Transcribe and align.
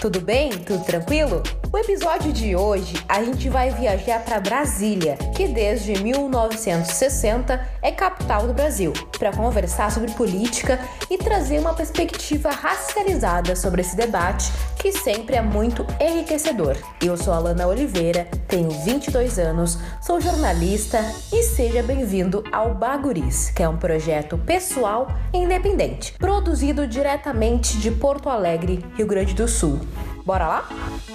Tudo 0.00 0.18
bem? 0.18 0.50
Tudo 0.64 0.82
tranquilo? 0.84 1.42
O 1.72 1.78
episódio 1.78 2.32
de 2.32 2.56
hoje 2.56 2.94
a 3.08 3.22
gente 3.22 3.48
vai 3.48 3.70
viajar 3.70 4.24
para 4.24 4.40
Brasília, 4.40 5.16
que 5.36 5.46
desde 5.46 6.02
1960 6.02 7.64
é 7.80 7.92
capital 7.92 8.48
do 8.48 8.52
Brasil, 8.52 8.92
para 9.16 9.30
conversar 9.30 9.92
sobre 9.92 10.10
política 10.10 10.80
e 11.08 11.16
trazer 11.16 11.60
uma 11.60 11.72
perspectiva 11.72 12.50
racializada 12.50 13.54
sobre 13.54 13.82
esse 13.82 13.94
debate 13.94 14.50
que 14.80 14.90
sempre 14.90 15.36
é 15.36 15.40
muito 15.40 15.86
enriquecedor. 16.00 16.76
Eu 17.00 17.16
sou 17.16 17.32
Alana 17.32 17.68
Oliveira, 17.68 18.26
tenho 18.48 18.70
22 18.70 19.38
anos, 19.38 19.78
sou 20.02 20.20
jornalista 20.20 20.98
e 21.32 21.44
seja 21.44 21.84
bem-vindo 21.84 22.42
ao 22.50 22.74
Baguris, 22.74 23.50
que 23.50 23.62
é 23.62 23.68
um 23.68 23.76
projeto 23.76 24.36
pessoal 24.38 25.06
e 25.32 25.38
independente, 25.38 26.14
produzido 26.18 26.84
diretamente 26.84 27.78
de 27.78 27.92
Porto 27.92 28.28
Alegre, 28.28 28.84
Rio 28.96 29.06
Grande 29.06 29.34
do 29.34 29.46
Sul. 29.46 29.78
Bora 30.24 30.46
lá? 30.46 30.68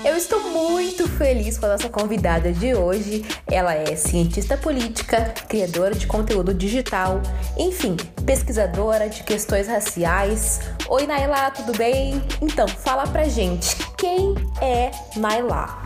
Eu 0.03 0.15
estou 0.15 0.39
muito 0.51 1.07
feliz 1.07 1.57
com 1.57 1.65
a 1.65 1.69
nossa 1.69 1.89
convidada 1.89 2.51
de 2.51 2.73
hoje. 2.73 3.23
Ela 3.47 3.73
é 3.73 3.95
cientista 3.95 4.57
política, 4.57 5.33
criadora 5.47 5.93
de 5.95 6.07
conteúdo 6.07 6.53
digital, 6.53 7.21
enfim, 7.57 7.95
pesquisadora 8.25 9.07
de 9.09 9.23
questões 9.23 9.67
raciais. 9.67 10.59
Oi, 10.87 11.05
Naila, 11.05 11.51
tudo 11.51 11.77
bem? 11.77 12.21
Então, 12.41 12.67
fala 12.67 13.07
pra 13.07 13.25
gente, 13.25 13.75
quem 13.97 14.35
é 14.61 14.91
Naila? 15.15 15.83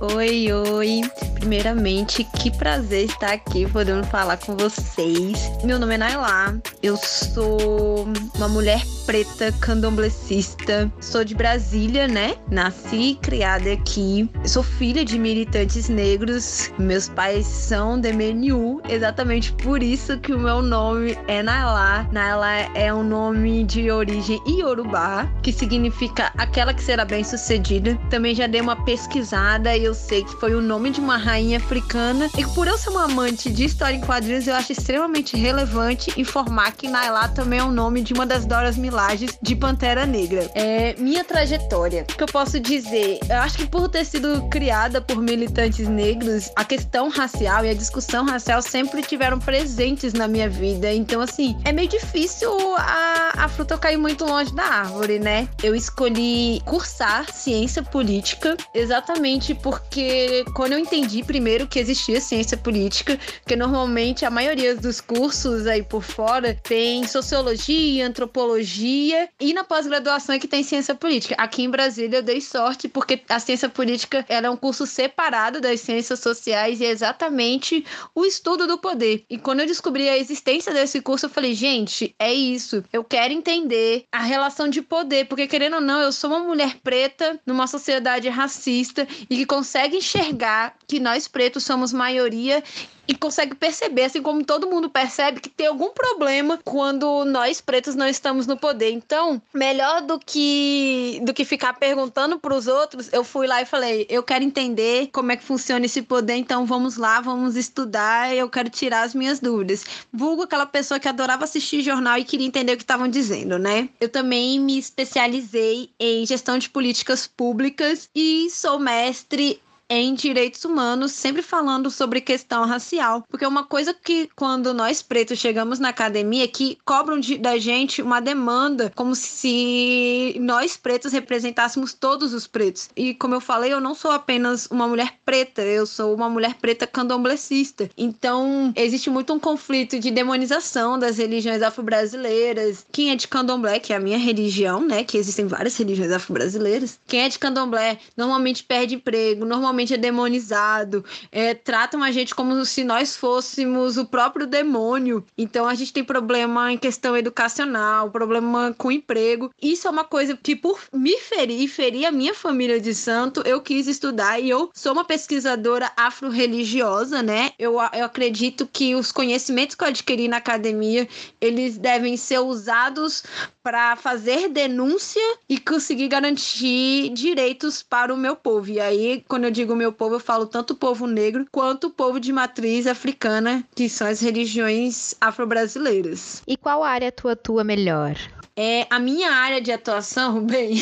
Oi, 0.00 0.52
oi. 0.52 1.00
Primeiramente, 1.44 2.24
que 2.24 2.50
prazer 2.50 3.04
estar 3.04 3.34
aqui 3.34 3.68
podendo 3.70 4.02
falar 4.06 4.38
com 4.38 4.56
vocês. 4.56 5.38
Meu 5.62 5.78
nome 5.78 5.96
é 5.96 5.98
Nailá. 5.98 6.54
Eu 6.82 6.96
sou 6.96 8.08
uma 8.34 8.48
mulher 8.48 8.80
preta 9.04 9.52
candomblessista. 9.60 10.90
Sou 11.00 11.22
de 11.22 11.34
Brasília, 11.34 12.08
né? 12.08 12.36
Nasci 12.50 13.10
e 13.10 13.14
criada 13.16 13.70
aqui. 13.70 14.26
Sou 14.46 14.62
filha 14.62 15.04
de 15.04 15.18
militantes 15.18 15.90
negros. 15.90 16.72
Meus 16.78 17.10
pais 17.10 17.44
são 17.44 18.00
de 18.00 18.10
MNU. 18.10 18.80
Exatamente 18.88 19.52
por 19.52 19.82
isso 19.82 20.18
que 20.18 20.32
o 20.32 20.38
meu 20.38 20.62
nome 20.62 21.14
é 21.28 21.42
Nailá. 21.42 22.08
Nailá 22.10 22.70
é 22.74 22.92
um 22.92 23.04
nome 23.04 23.64
de 23.64 23.90
origem 23.90 24.40
iorubá, 24.46 25.30
que 25.42 25.52
significa 25.52 26.32
aquela 26.38 26.72
que 26.72 26.82
será 26.82 27.04
bem-sucedida. 27.04 27.98
Também 28.08 28.34
já 28.34 28.46
dei 28.46 28.62
uma 28.62 28.82
pesquisada 28.84 29.76
e 29.76 29.84
eu 29.84 29.92
sei 29.92 30.24
que 30.24 30.32
foi 30.36 30.54
o 30.54 30.62
nome 30.62 30.90
de 30.90 31.00
uma 31.00 31.18
rainha 31.34 31.56
africana. 31.56 32.30
E 32.38 32.46
por 32.54 32.68
eu 32.68 32.78
ser 32.78 32.90
uma 32.90 33.04
amante 33.04 33.50
de 33.50 33.64
história 33.64 33.96
em 33.96 34.00
quadrinhos, 34.00 34.46
eu 34.46 34.54
acho 34.54 34.70
extremamente 34.70 35.36
relevante 35.36 36.12
informar 36.16 36.72
que 36.72 36.88
Nailá 36.88 37.28
também 37.28 37.58
é 37.58 37.64
o 37.64 37.72
nome 37.72 38.02
de 38.02 38.12
uma 38.12 38.24
das 38.24 38.44
Doras 38.44 38.76
Milajes 38.76 39.36
de 39.42 39.56
Pantera 39.56 40.06
Negra. 40.06 40.48
É 40.54 40.94
minha 40.96 41.24
trajetória. 41.24 42.06
O 42.08 42.16
que 42.16 42.22
eu 42.22 42.28
posso 42.28 42.60
dizer? 42.60 43.18
Eu 43.28 43.38
acho 43.38 43.58
que 43.58 43.66
por 43.66 43.88
ter 43.88 44.04
sido 44.04 44.48
criada 44.48 45.00
por 45.00 45.16
militantes 45.16 45.88
negros, 45.88 46.50
a 46.54 46.64
questão 46.64 47.08
racial 47.08 47.64
e 47.64 47.70
a 47.70 47.74
discussão 47.74 48.24
racial 48.24 48.62
sempre 48.62 49.02
tiveram 49.02 49.38
presentes 49.38 50.12
na 50.12 50.28
minha 50.28 50.48
vida. 50.48 50.92
Então, 50.92 51.20
assim, 51.20 51.56
é 51.64 51.72
meio 51.72 51.88
difícil 51.88 52.50
a, 52.76 53.32
a 53.44 53.48
fruta 53.48 53.76
cair 53.76 53.96
muito 53.96 54.24
longe 54.24 54.54
da 54.54 54.62
árvore, 54.62 55.18
né? 55.18 55.48
Eu 55.62 55.74
escolhi 55.74 56.62
cursar 56.64 57.26
ciência 57.32 57.82
política 57.82 58.56
exatamente 58.72 59.52
porque 59.52 60.44
quando 60.54 60.74
eu 60.74 60.78
entendi 60.78 61.23
primeiro 61.24 61.66
que 61.66 61.78
existia 61.78 62.20
ciência 62.20 62.56
política, 62.56 63.18
que 63.46 63.56
normalmente 63.56 64.24
a 64.24 64.30
maioria 64.30 64.74
dos 64.74 65.00
cursos 65.00 65.66
aí 65.66 65.82
por 65.82 66.02
fora 66.02 66.58
tem 66.62 67.06
sociologia, 67.06 68.06
antropologia 68.06 69.28
e 69.40 69.52
na 69.52 69.64
pós-graduação 69.64 70.34
é 70.34 70.38
que 70.38 70.48
tem 70.48 70.62
ciência 70.62 70.94
política. 70.94 71.34
Aqui 71.38 71.62
em 71.62 71.70
Brasília 71.70 72.18
eu 72.18 72.22
dei 72.22 72.40
sorte 72.40 72.88
porque 72.88 73.22
a 73.28 73.38
ciência 73.38 73.68
política 73.68 74.24
ela 74.28 74.46
é 74.46 74.50
um 74.50 74.56
curso 74.56 74.86
separado 74.86 75.60
das 75.60 75.80
ciências 75.80 76.20
sociais 76.20 76.80
e 76.80 76.84
é 76.84 76.90
exatamente 76.90 77.84
o 78.14 78.24
estudo 78.24 78.66
do 78.66 78.78
poder. 78.78 79.24
E 79.30 79.38
quando 79.38 79.60
eu 79.60 79.66
descobri 79.66 80.08
a 80.08 80.18
existência 80.18 80.72
desse 80.72 81.00
curso, 81.00 81.26
eu 81.26 81.30
falei, 81.30 81.54
gente, 81.54 82.14
é 82.18 82.32
isso. 82.32 82.82
Eu 82.92 83.04
quero 83.04 83.32
entender 83.32 84.04
a 84.10 84.20
relação 84.20 84.68
de 84.68 84.82
poder, 84.82 85.26
porque 85.26 85.46
querendo 85.46 85.74
ou 85.74 85.80
não, 85.80 86.00
eu 86.00 86.12
sou 86.12 86.30
uma 86.30 86.40
mulher 86.40 86.76
preta 86.82 87.40
numa 87.46 87.66
sociedade 87.66 88.28
racista 88.28 89.06
e 89.30 89.36
que 89.36 89.46
consegue 89.46 89.98
enxergar 89.98 90.74
que 90.88 90.98
nós 90.98 91.13
pretos 91.28 91.64
somos 91.64 91.92
maioria 91.92 92.62
e 93.06 93.14
consegue 93.14 93.54
perceber, 93.54 94.04
assim 94.04 94.22
como 94.22 94.44
todo 94.44 94.68
mundo 94.68 94.88
percebe, 94.88 95.40
que 95.40 95.48
tem 95.48 95.66
algum 95.66 95.90
problema 95.90 96.58
quando 96.64 97.24
nós 97.24 97.60
pretos 97.60 97.94
não 97.94 98.06
estamos 98.06 98.46
no 98.46 98.56
poder. 98.56 98.90
Então, 98.90 99.40
melhor 99.52 100.02
do 100.02 100.18
que 100.18 101.20
do 101.22 101.34
que 101.34 101.44
ficar 101.44 101.74
perguntando 101.74 102.38
para 102.38 102.54
os 102.54 102.66
outros, 102.66 103.12
eu 103.12 103.22
fui 103.22 103.46
lá 103.46 103.62
e 103.62 103.66
falei: 103.66 104.06
eu 104.08 104.22
quero 104.22 104.44
entender 104.44 105.08
como 105.12 105.32
é 105.32 105.36
que 105.36 105.44
funciona 105.44 105.84
esse 105.84 106.02
poder, 106.02 106.36
então 106.36 106.66
vamos 106.66 106.96
lá, 106.96 107.20
vamos 107.20 107.56
estudar, 107.56 108.34
eu 108.34 108.48
quero 108.48 108.70
tirar 108.70 109.02
as 109.02 109.14
minhas 109.14 109.40
dúvidas. 109.40 109.84
Vulgo 110.12 110.42
aquela 110.42 110.66
pessoa 110.66 110.98
que 110.98 111.08
adorava 111.08 111.44
assistir 111.44 111.82
jornal 111.82 112.18
e 112.18 112.24
queria 112.24 112.46
entender 112.46 112.72
o 112.72 112.76
que 112.76 112.82
estavam 112.82 113.08
dizendo, 113.08 113.58
né? 113.58 113.88
Eu 114.00 114.08
também 114.08 114.58
me 114.58 114.78
especializei 114.78 115.90
em 115.98 116.24
gestão 116.26 116.58
de 116.58 116.70
políticas 116.70 117.26
públicas 117.26 118.08
e 118.14 118.48
sou 118.50 118.78
mestre 118.78 119.60
em 119.88 120.14
direitos 120.14 120.64
humanos, 120.64 121.12
sempre 121.12 121.42
falando 121.42 121.90
sobre 121.90 122.20
questão 122.20 122.66
racial. 122.66 123.24
Porque 123.28 123.46
uma 123.46 123.64
coisa 123.64 123.94
que, 123.94 124.28
quando 124.34 124.72
nós 124.72 125.02
pretos 125.02 125.38
chegamos 125.38 125.78
na 125.78 125.90
academia, 125.90 126.44
é 126.44 126.48
que 126.48 126.78
cobram 126.84 127.20
de, 127.20 127.38
da 127.38 127.58
gente 127.58 128.02
uma 128.02 128.20
demanda, 128.20 128.92
como 128.94 129.14
se 129.14 130.36
nós 130.40 130.76
pretos 130.76 131.12
representássemos 131.12 131.92
todos 131.92 132.32
os 132.32 132.46
pretos. 132.46 132.88
E 132.96 133.14
como 133.14 133.34
eu 133.34 133.40
falei, 133.40 133.72
eu 133.72 133.80
não 133.80 133.94
sou 133.94 134.10
apenas 134.10 134.66
uma 134.66 134.88
mulher 134.88 135.14
preta, 135.24 135.62
eu 135.62 135.86
sou 135.86 136.14
uma 136.14 136.28
mulher 136.28 136.54
preta 136.54 136.86
candomblessista. 136.86 137.90
Então, 137.96 138.72
existe 138.76 139.10
muito 139.10 139.32
um 139.32 139.38
conflito 139.38 139.98
de 139.98 140.10
demonização 140.10 140.98
das 140.98 141.18
religiões 141.18 141.62
afro-brasileiras. 141.62 142.86
Quem 142.90 143.10
é 143.10 143.16
de 143.16 143.28
candomblé, 143.28 143.78
que 143.78 143.92
é 143.92 143.96
a 143.96 144.00
minha 144.00 144.18
religião, 144.18 144.80
né? 144.80 145.04
Que 145.04 145.18
existem 145.18 145.46
várias 145.46 145.76
religiões 145.76 146.10
afro-brasileiras. 146.10 146.98
Quem 147.06 147.20
é 147.20 147.28
de 147.28 147.38
candomblé 147.38 147.98
normalmente 148.16 148.64
perde 148.64 148.94
emprego, 148.94 149.44
normalmente 149.44 149.73
é 149.82 149.96
demonizado, 149.96 151.04
é, 151.30 151.54
tratam 151.54 152.02
a 152.02 152.10
gente 152.10 152.34
como 152.34 152.64
se 152.64 152.84
nós 152.84 153.16
fôssemos 153.16 153.96
o 153.96 154.06
próprio 154.06 154.46
demônio. 154.46 155.24
Então 155.36 155.66
a 155.66 155.74
gente 155.74 155.92
tem 155.92 156.04
problema 156.04 156.72
em 156.72 156.78
questão 156.78 157.16
educacional, 157.16 158.10
problema 158.10 158.74
com 158.76 158.90
emprego. 158.90 159.50
Isso 159.60 159.86
é 159.86 159.90
uma 159.90 160.04
coisa 160.04 160.36
que, 160.36 160.56
por 160.56 160.80
me 160.92 161.18
ferir 161.18 161.68
ferir 161.68 162.06
a 162.06 162.12
minha 162.12 162.32
família 162.32 162.80
de 162.80 162.94
santo, 162.94 163.42
eu 163.44 163.60
quis 163.60 163.86
estudar 163.86 164.40
e 164.40 164.48
eu 164.48 164.70
sou 164.72 164.92
uma 164.92 165.04
pesquisadora 165.04 165.90
afro-religiosa, 165.96 167.22
né? 167.22 167.50
Eu, 167.58 167.74
eu 167.92 168.04
acredito 168.04 168.66
que 168.66 168.94
os 168.94 169.10
conhecimentos 169.10 169.74
que 169.74 169.82
eu 169.84 169.88
adquiri 169.88 170.28
na 170.28 170.38
academia, 170.38 171.08
eles 171.40 171.76
devem 171.76 172.16
ser 172.16 172.38
usados 172.38 173.24
para 173.64 173.96
fazer 173.96 174.50
denúncia 174.50 175.22
e 175.48 175.58
conseguir 175.58 176.08
garantir 176.08 177.08
direitos 177.14 177.82
para 177.82 178.12
o 178.12 178.16
meu 178.16 178.36
povo. 178.36 178.70
E 178.70 178.78
aí, 178.78 179.24
quando 179.26 179.44
eu 179.44 179.50
digo 179.50 179.74
meu 179.74 179.90
povo, 179.90 180.16
eu 180.16 180.20
falo 180.20 180.44
tanto 180.44 180.74
o 180.74 180.76
povo 180.76 181.06
negro 181.06 181.46
quanto 181.50 181.86
o 181.86 181.90
povo 181.90 182.20
de 182.20 182.30
matriz 182.30 182.86
africana, 182.86 183.64
que 183.74 183.88
são 183.88 184.06
as 184.06 184.20
religiões 184.20 185.14
afro-brasileiras. 185.18 186.42
E 186.46 186.58
qual 186.58 186.84
área 186.84 187.10
tu 187.10 187.26
atua 187.26 187.64
melhor? 187.64 188.14
É, 188.54 188.86
a 188.90 188.98
minha 188.98 189.32
área 189.32 189.62
de 189.62 189.72
atuação, 189.72 190.44
bem, 190.44 190.74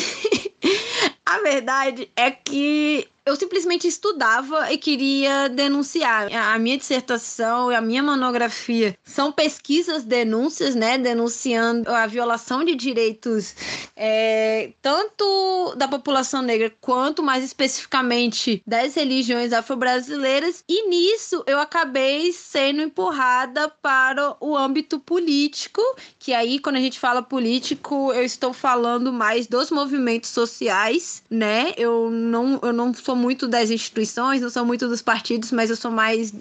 a 1.25 1.39
verdade 1.39 2.11
é 2.17 2.29
que 2.29 3.07
eu 3.25 3.35
simplesmente 3.35 3.87
estudava 3.87 4.71
e 4.71 4.77
queria 4.77 5.47
denunciar. 5.47 6.31
A 6.33 6.59
minha 6.59 6.77
dissertação 6.77 7.71
e 7.71 7.75
a 7.75 7.81
minha 7.81 8.03
monografia 8.03 8.97
são 9.03 9.31
pesquisas, 9.31 10.03
denúncias, 10.03 10.75
né? 10.75 10.97
Denunciando 10.97 11.89
a 11.89 12.05
violação 12.05 12.63
de 12.63 12.75
direitos 12.75 13.55
é, 13.95 14.73
tanto 14.81 15.73
da 15.77 15.87
população 15.87 16.41
negra 16.41 16.71
quanto 16.81 17.23
mais 17.23 17.43
especificamente 17.43 18.61
das 18.67 18.95
religiões 18.95 19.53
afro-brasileiras. 19.53 20.63
E 20.67 20.89
nisso 20.89 21.43
eu 21.47 21.59
acabei 21.59 22.33
sendo 22.33 22.81
empurrada 22.81 23.69
para 23.81 24.35
o 24.39 24.57
âmbito 24.57 24.99
político, 24.99 25.81
que 26.19 26.33
aí, 26.33 26.59
quando 26.59 26.75
a 26.75 26.81
gente 26.81 26.99
fala 26.99 27.21
político, 27.21 28.11
eu 28.13 28.23
estou 28.23 28.51
falando 28.53 29.13
mais 29.13 29.47
dos 29.47 29.71
movimentos 29.71 30.29
sociais, 30.29 31.23
né? 31.29 31.73
Eu 31.77 32.09
não, 32.09 32.59
eu 32.61 32.73
não 32.73 32.93
sou 32.93 33.12
muito 33.15 33.47
das 33.47 33.69
instituições, 33.69 34.41
não 34.41 34.49
sou 34.49 34.65
muito 34.65 34.87
dos 34.87 35.01
partidos, 35.01 35.51
mas 35.51 35.69
eu 35.69 35.75
sou 35.75 35.91
mais 35.91 36.33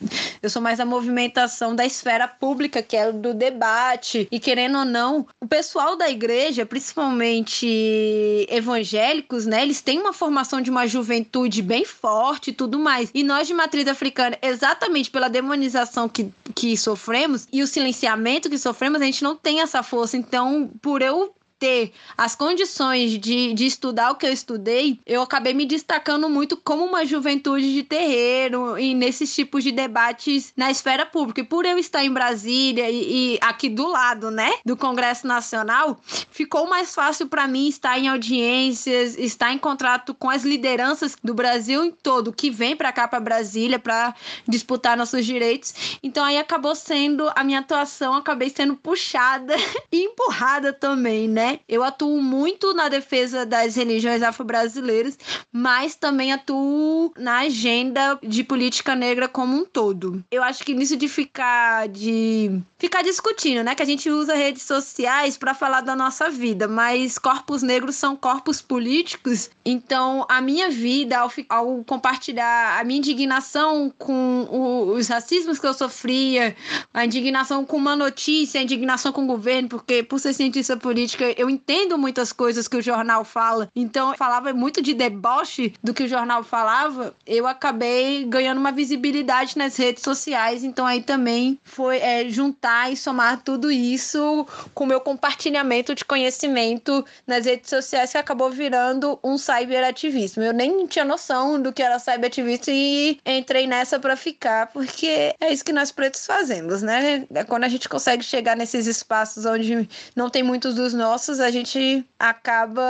eu 0.43 0.51
sou 0.51 0.61
mais 0.61 0.81
a 0.81 0.85
movimentação 0.85 1.75
da 1.75 1.85
esfera 1.85 2.27
pública, 2.27 2.83
que 2.83 2.97
é 2.97 3.13
do 3.13 3.33
debate. 3.33 4.27
E 4.31 4.41
querendo 4.41 4.79
ou 4.79 4.85
não, 4.85 5.27
o 5.41 5.47
pessoal 5.47 5.97
da 5.97 6.11
igreja, 6.11 6.67
principalmente 6.67 8.47
evangélicos, 8.49 9.47
né, 9.47 9.63
eles 9.63 9.81
têm 9.81 10.01
uma 10.01 10.13
formação 10.13 10.61
de 10.61 10.71
uma 10.71 10.87
juventude 10.87 11.63
bem 11.63 11.85
forte 11.85 12.51
e 12.51 12.53
tudo 12.53 12.79
mais. 12.79 13.11
E 13.15 13.23
nós 13.23 13.47
de 13.47 13.55
matriz 13.55 13.87
africana, 13.87 14.37
exatamente 14.43 15.11
pela 15.11 15.29
demonização 15.29 16.09
que, 16.09 16.31
que 16.55 16.77
sofremos 16.77 17.47
e 17.53 17.63
o 17.63 17.67
silenciamento 17.67 18.51
que 18.51 18.59
sofremos, 18.59 19.01
a 19.01 19.05
gente 19.05 19.23
não 19.23 19.37
tem 19.37 19.61
essa 19.61 19.83
força. 19.83 20.17
Então, 20.17 20.71
por 20.81 21.03
eu 21.03 21.35
ter 21.63 21.93
as 22.19 22.35
condições 22.35 23.17
de, 23.21 23.55
de 23.55 23.67
estudar 23.67 24.11
o 24.11 24.17
que 24.17 24.27
eu 24.27 24.33
estudei, 24.33 24.99
eu 25.07 25.23
acabei 25.23 25.55
me 25.55 25.65
destacando 25.65 26.29
muito 26.29 26.57
como 26.57 26.85
uma 26.85 27.07
juventude 27.07 27.73
de 27.73 27.85
terreiro 27.85 28.77
e 28.77 28.97
nesses 28.97 29.33
tipos 29.33 29.63
de 29.63 29.71
debates 29.71 30.53
na 30.57 30.73
esfera 30.73 31.07
pública. 31.07 31.41
E 31.41 31.45
por 31.45 31.65
eu 31.65 31.79
estar 31.79 32.05
em 32.05 32.11
Brasília 32.11 32.91
e, 32.91 33.35
e 33.35 33.39
aqui 33.41 33.69
do 33.69 33.87
lado, 33.87 34.29
né, 34.29 34.51
do 34.67 34.77
Congresso 34.77 35.25
Nacional, 35.25 36.01
ficou 36.33 36.69
mais 36.69 36.93
fácil 36.93 37.29
para 37.29 37.47
mim 37.47 37.69
estar 37.69 37.97
em 37.97 38.09
audiências, 38.09 39.17
estar 39.17 39.53
em 39.53 39.59
contrato 39.59 40.15
com 40.15 40.29
as 40.29 40.43
lideranças 40.43 41.15
do 41.23 41.33
Brasil 41.33 41.85
em 41.85 41.93
todo 41.93 42.33
que 42.33 42.51
vem 42.51 42.75
para 42.75 42.91
cá 42.91 43.07
para 43.07 43.21
Brasília 43.21 43.79
para 43.79 44.13
disputar 44.49 44.97
nossos 44.97 45.25
direitos. 45.25 45.97
Então 46.03 46.25
aí 46.25 46.39
acabou 46.39 46.75
sendo 46.75 47.31
a 47.37 47.45
minha 47.45 47.61
atuação, 47.61 48.15
acabei 48.15 48.51
sendo 48.51 48.75
puxada 48.75 49.55
e 49.93 50.07
empurrada 50.07 50.73
também, 50.73 51.29
né? 51.29 51.52
Eu 51.69 51.83
atuo 51.83 52.21
muito 52.23 52.75
na 52.75 52.89
defesa 52.89 53.45
das 53.47 53.77
religiões 53.77 54.23
afro-brasileiras, 54.23 55.19
mas 55.53 55.95
também 55.95 56.33
atuo 56.33 57.13
na 57.17 57.41
agenda 57.41 58.19
de 58.23 58.45
política 58.45 58.95
negra 58.95 59.29
como 59.29 59.57
um 59.57 59.65
todo. 59.65 60.25
Eu 60.31 60.43
acho 60.43 60.65
que 60.65 60.75
nisso 60.75 60.97
de 60.97 61.09
ficar 61.09 61.89
de 61.89 62.61
ficar 62.79 63.03
discutindo, 63.03 63.63
né, 63.63 63.75
que 63.75 63.83
a 63.83 63.87
gente 63.87 64.11
usa 64.11 64.35
redes 64.35 64.63
sociais 64.63 65.39
para 65.39 65.55
falar 65.55 65.83
da 65.83 65.95
nossa 65.95 66.29
vida, 66.29 66.67
mas 66.67 67.17
corpos 67.17 67.63
negros 67.63 67.95
são 67.95 68.17
corpos 68.17 68.61
políticos, 68.61 69.51
então 69.65 70.27
a 70.29 70.41
minha 70.41 70.69
vida 70.69 71.19
ao, 71.19 71.33
ao 71.49 71.85
compartilhar 71.85 72.81
a 72.81 72.85
minha 72.85 72.99
indignação 72.99 73.93
com 73.97 74.49
o, 74.51 74.95
os 74.95 75.07
racismos 75.09 75.61
que 75.61 75.67
eu 75.67 75.75
sofria, 75.75 76.57
a 76.93 77.05
indignação 77.05 77.65
com 77.65 77.77
uma 77.77 77.95
notícia, 77.95 78.61
a 78.61 78.65
indignação 78.65 79.13
com 79.13 79.25
o 79.25 79.27
governo, 79.27 79.69
porque 79.69 80.03
por 80.03 80.19
ser 80.19 80.33
cientista 80.33 80.77
política 80.77 81.25
eu 81.43 81.51
entendo 81.51 81.99
muitas 81.99 82.33
coisas 82.33 82.69
que 82.69 82.77
o 82.77 82.83
jornal 82.83 83.25
fala, 83.25 83.69
então 83.75 84.15
falava 84.15 84.53
muito 84.53 84.81
de 84.81 84.95
deboche 84.95 85.75
do 85.83 85.93
que 85.93 86.05
o 86.05 86.09
jornal 86.09 86.45
falava, 86.45 87.15
eu 87.27 87.49
acabei 87.49 88.25
ganhando 88.25 88.59
uma 88.59 88.71
visibilidade 88.71 89.59
nas 89.59 89.77
redes 89.77 90.05
sociais, 90.05 90.63
então 90.63 90.87
aí 90.87 91.03
também 91.03 91.59
foi 91.65 91.99
é, 91.99 92.29
juntar 92.29 92.93
e 92.93 92.97
somar 92.97 93.43
tudo 93.43 93.73
isso 93.73 94.47
com 94.73 94.85
o 94.85 94.87
meu 94.87 95.01
compartilhamento 95.01 95.97
de 95.97 96.05
conhecimento 96.05 97.05
nas 97.27 97.45
redes 97.45 97.69
sociais 97.69 98.13
que 98.13 98.19
acabou 98.19 98.51
virando 98.51 99.19
um 99.25 99.37
cyberativismo. 99.37 100.45
Eu 100.45 100.53
nem 100.53 100.87
tinha 100.87 101.05
noção 101.05 101.61
do 101.61 101.73
que 101.73 101.83
era 101.83 101.99
cyberativismo 101.99 102.53
e 102.69 103.19
entrei 103.27 103.67
nessa 103.67 103.99
para 103.99 104.15
ficar, 104.15 104.69
porque 104.69 105.35
é 105.41 105.53
isso 105.53 105.65
que 105.65 105.73
nós 105.73 105.91
pretos 105.91 106.25
fazemos, 106.25 106.83
né? 106.83 107.27
É 107.35 107.43
quando 107.43 107.65
a 107.65 107.69
gente 107.69 107.89
consegue 107.89 108.23
chegar 108.23 108.57
nesses 108.57 108.87
espaços 108.87 109.45
onde 109.45 109.89
não 110.15 110.31
tem 110.31 110.45
muitos 110.45 110.77
dos 110.77 110.95
nossos 110.95 111.32
a 111.41 111.51
gente 111.51 112.05
acaba 112.19 112.83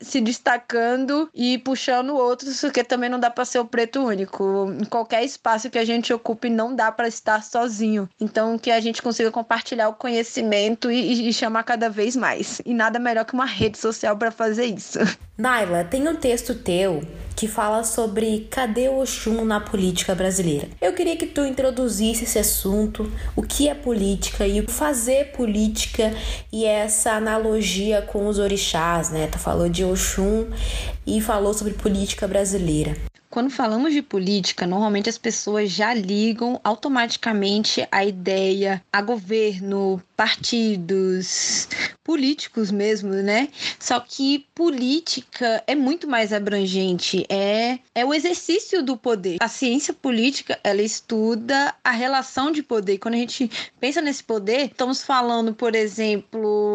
se 0.00 0.20
destacando 0.20 1.28
e 1.34 1.58
puxando 1.58 2.16
outros, 2.16 2.60
porque 2.60 2.84
também 2.84 3.10
não 3.10 3.20
dá 3.20 3.30
para 3.30 3.44
ser 3.44 3.58
o 3.58 3.64
preto 3.64 4.04
único. 4.04 4.72
Em 4.80 4.84
qualquer 4.84 5.24
espaço 5.24 5.70
que 5.70 5.78
a 5.78 5.84
gente 5.84 6.12
ocupe, 6.12 6.48
não 6.48 6.74
dá 6.74 6.90
para 6.90 7.08
estar 7.08 7.42
sozinho. 7.42 8.08
Então, 8.20 8.58
que 8.58 8.70
a 8.70 8.80
gente 8.80 9.02
consiga 9.02 9.30
compartilhar 9.30 9.88
o 9.88 9.94
conhecimento 9.94 10.90
e, 10.90 11.28
e 11.28 11.32
chamar 11.32 11.64
cada 11.64 11.88
vez 11.88 12.16
mais. 12.16 12.60
E 12.64 12.74
nada 12.74 12.98
melhor 12.98 13.24
que 13.24 13.34
uma 13.34 13.46
rede 13.46 13.78
social 13.78 14.16
para 14.16 14.30
fazer 14.30 14.66
isso. 14.66 14.98
Naila, 15.36 15.84
tem 15.84 16.06
um 16.08 16.14
texto 16.14 16.54
teu 16.54 17.02
que 17.36 17.48
fala 17.48 17.84
sobre 17.84 18.46
cadê 18.50 18.88
o 18.88 19.00
Oxum 19.00 19.44
na 19.44 19.60
política 19.60 20.14
brasileira. 20.14 20.68
Eu 20.80 20.92
queria 20.92 21.16
que 21.16 21.26
tu 21.26 21.44
introduzisse 21.44 22.24
esse 22.24 22.38
assunto, 22.38 23.10
o 23.34 23.42
que 23.42 23.68
é 23.68 23.74
política 23.74 24.46
e 24.46 24.60
o 24.60 24.70
fazer 24.70 25.32
política 25.32 26.14
e 26.52 26.64
essa 26.64 27.12
analogia 27.12 28.02
com 28.02 28.26
os 28.26 28.38
orixás, 28.38 29.10
né? 29.10 29.26
Tu 29.26 29.38
falou 29.38 29.68
de 29.68 29.84
Oxum 29.84 30.46
e 31.06 31.20
falou 31.20 31.52
sobre 31.54 31.74
política 31.74 32.26
brasileira. 32.26 33.13
Quando 33.34 33.50
falamos 33.50 33.92
de 33.92 34.00
política, 34.00 34.64
normalmente 34.64 35.08
as 35.08 35.18
pessoas 35.18 35.68
já 35.68 35.92
ligam 35.92 36.60
automaticamente 36.62 37.84
a 37.90 38.04
ideia 38.04 38.80
a 38.92 39.02
governo, 39.02 40.00
partidos, 40.16 41.68
políticos 42.04 42.70
mesmo, 42.70 43.10
né? 43.10 43.48
Só 43.80 43.98
que 43.98 44.46
política 44.54 45.64
é 45.66 45.74
muito 45.74 46.06
mais 46.06 46.32
abrangente, 46.32 47.26
é, 47.28 47.80
é 47.92 48.04
o 48.04 48.14
exercício 48.14 48.84
do 48.84 48.96
poder. 48.96 49.38
A 49.40 49.48
ciência 49.48 49.92
política, 49.92 50.60
ela 50.62 50.82
estuda 50.82 51.74
a 51.82 51.90
relação 51.90 52.52
de 52.52 52.62
poder. 52.62 52.98
Quando 52.98 53.14
a 53.14 53.18
gente 53.18 53.50
pensa 53.80 54.00
nesse 54.00 54.22
poder, 54.22 54.66
estamos 54.66 55.02
falando, 55.02 55.52
por 55.52 55.74
exemplo, 55.74 56.73